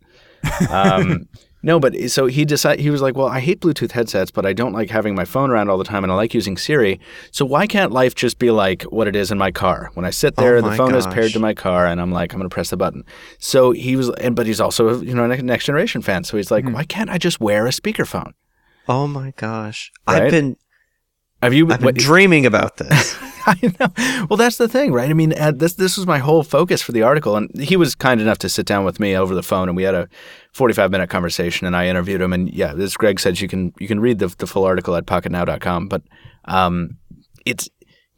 [0.70, 1.28] Um,
[1.66, 4.52] no, but so he decided he was like, well, I hate Bluetooth headsets, but I
[4.52, 7.00] don't like having my phone around all the time, and I like using Siri.
[7.32, 9.90] So why can't life just be like what it is in my car?
[9.94, 12.32] When I sit there, Oh the phone is paired to my car, and I'm like,
[12.32, 13.02] I'm going to press the button.
[13.40, 16.22] So he was, and but he's also you know a next generation fan.
[16.22, 16.72] So he's like, Hmm.
[16.72, 18.30] why can't I just wear a speakerphone?
[18.88, 19.90] Oh my gosh.
[20.06, 20.22] Right?
[20.22, 20.56] I've been
[21.42, 21.70] Have you?
[21.70, 23.16] I've been what- dreaming about this.
[23.48, 24.26] I know.
[24.28, 25.08] Well, that's the thing, right?
[25.08, 27.94] I mean, uh, this this was my whole focus for the article, and he was
[27.94, 30.08] kind enough to sit down with me over the phone, and we had a
[30.52, 33.72] forty five minute conversation, and I interviewed him, and yeah, as Greg said, you can
[33.78, 36.02] you can read the the full article at pocketnow.com, but
[36.46, 36.96] um,
[37.44, 37.68] it's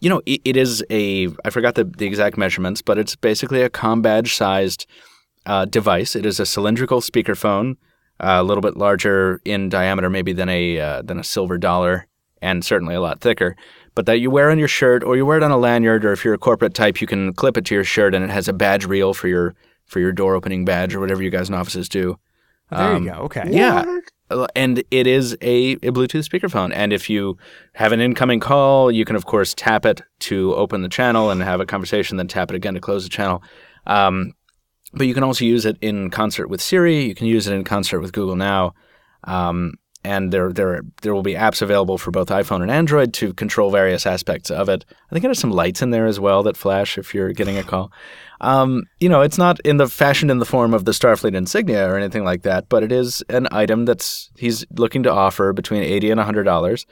[0.00, 3.60] you know it, it is a I forgot the the exact measurements, but it's basically
[3.60, 4.86] a com badge sized
[5.44, 6.16] uh, device.
[6.16, 7.72] It is a cylindrical speakerphone,
[8.18, 12.06] uh, a little bit larger in diameter, maybe than a uh, than a silver dollar,
[12.42, 13.56] and certainly a lot thicker.
[13.94, 16.12] But that you wear on your shirt, or you wear it on a lanyard, or
[16.12, 18.48] if you're a corporate type, you can clip it to your shirt, and it has
[18.48, 19.54] a badge reel for your
[19.86, 22.18] for your door opening badge or whatever you guys in offices do.
[22.70, 23.18] There Um, you go.
[23.20, 23.44] Okay.
[23.50, 24.00] Yeah.
[24.30, 26.70] Uh, And it is a, a Bluetooth speakerphone.
[26.74, 27.38] And if you
[27.72, 31.42] have an incoming call, you can, of course, tap it to open the channel and
[31.42, 33.42] have a conversation, then tap it again to close the channel.
[33.86, 34.34] Um,
[34.92, 37.04] but you can also use it in concert with Siri.
[37.04, 38.74] You can use it in concert with Google Now.
[39.24, 39.72] Um,
[40.04, 43.70] and there, there, there will be apps available for both iPhone and Android to control
[43.70, 44.84] various aspects of it.
[44.90, 47.58] I think it has some lights in there as well that flash if you're getting
[47.58, 47.90] a call.
[48.40, 51.88] Um, you know, it's not in the fashion in the form of the Starfleet insignia
[51.88, 55.82] or anything like that, but it is an item that's he's looking to offer between
[55.82, 56.86] eighty and hundred dollars.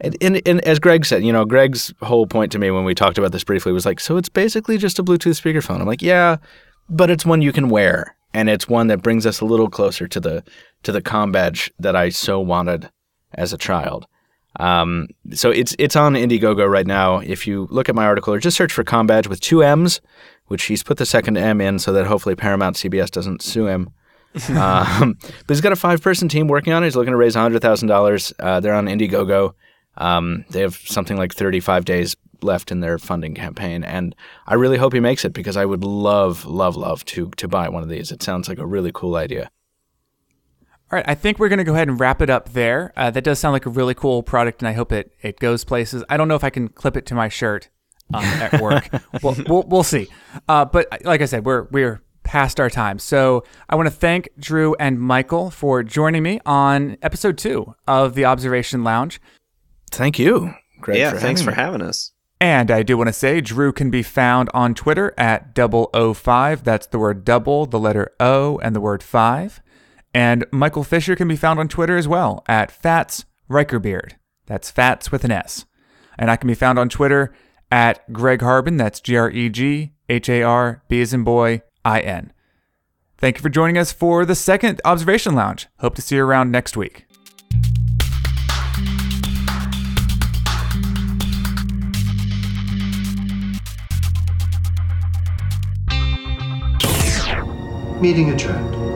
[0.00, 2.94] And, and, and as Greg said, you know, Greg's whole point to me when we
[2.94, 5.80] talked about this briefly was like, so it's basically just a Bluetooth speakerphone.
[5.80, 6.38] I'm like, yeah,
[6.88, 10.08] but it's one you can wear, and it's one that brings us a little closer
[10.08, 10.42] to the
[10.82, 12.90] to the com badge that I so wanted
[13.34, 14.06] as a child.
[14.58, 17.18] Um, so it's it's on Indiegogo right now.
[17.18, 20.00] If you look at my article or just search for Commbadge with two M's,
[20.46, 23.90] which he's put the second M in so that hopefully Paramount CBS doesn't sue him.
[24.50, 26.86] um, but he's got a five person team working on it.
[26.86, 28.32] He's looking to raise hundred thousand dollars.
[28.38, 29.54] Uh, they're on Indiegogo.
[29.96, 34.14] Um, they have something like thirty five days left in their funding campaign, and
[34.46, 37.68] I really hope he makes it because I would love, love, love to to buy
[37.68, 38.10] one of these.
[38.12, 39.50] It sounds like a really cool idea.
[40.92, 42.92] All right, I think we're going to go ahead and wrap it up there.
[42.96, 45.62] Uh, that does sound like a really cool product, and I hope it, it goes
[45.62, 46.02] places.
[46.08, 47.68] I don't know if I can clip it to my shirt
[48.12, 48.88] um, at work.
[49.22, 50.08] we'll, we'll, we'll see.
[50.48, 52.98] Uh, but like I said, we're we're past our time.
[52.98, 58.14] So I want to thank Drew and Michael for joining me on episode two of
[58.14, 59.20] the Observation Lounge.
[59.92, 60.98] Thank you, Greg.
[60.98, 61.78] yeah, for thanks for having me.
[61.78, 62.12] having us.
[62.40, 66.14] And I do want to say Drew can be found on Twitter at double O
[66.14, 66.64] five.
[66.64, 69.60] That's the word double, the letter O, and the word five.
[70.12, 74.12] And Michael Fisher can be found on Twitter as well at Fats Rikerbeard.
[74.46, 75.66] That's Fats with an S.
[76.18, 77.32] And I can be found on Twitter
[77.70, 78.76] at Greg Harbin.
[78.76, 82.32] That's G R E G H A R B as in boy I N.
[83.18, 85.68] Thank you for joining us for the second Observation Lounge.
[85.78, 87.06] Hope to see you around next week.
[98.00, 98.89] Meeting adjourned.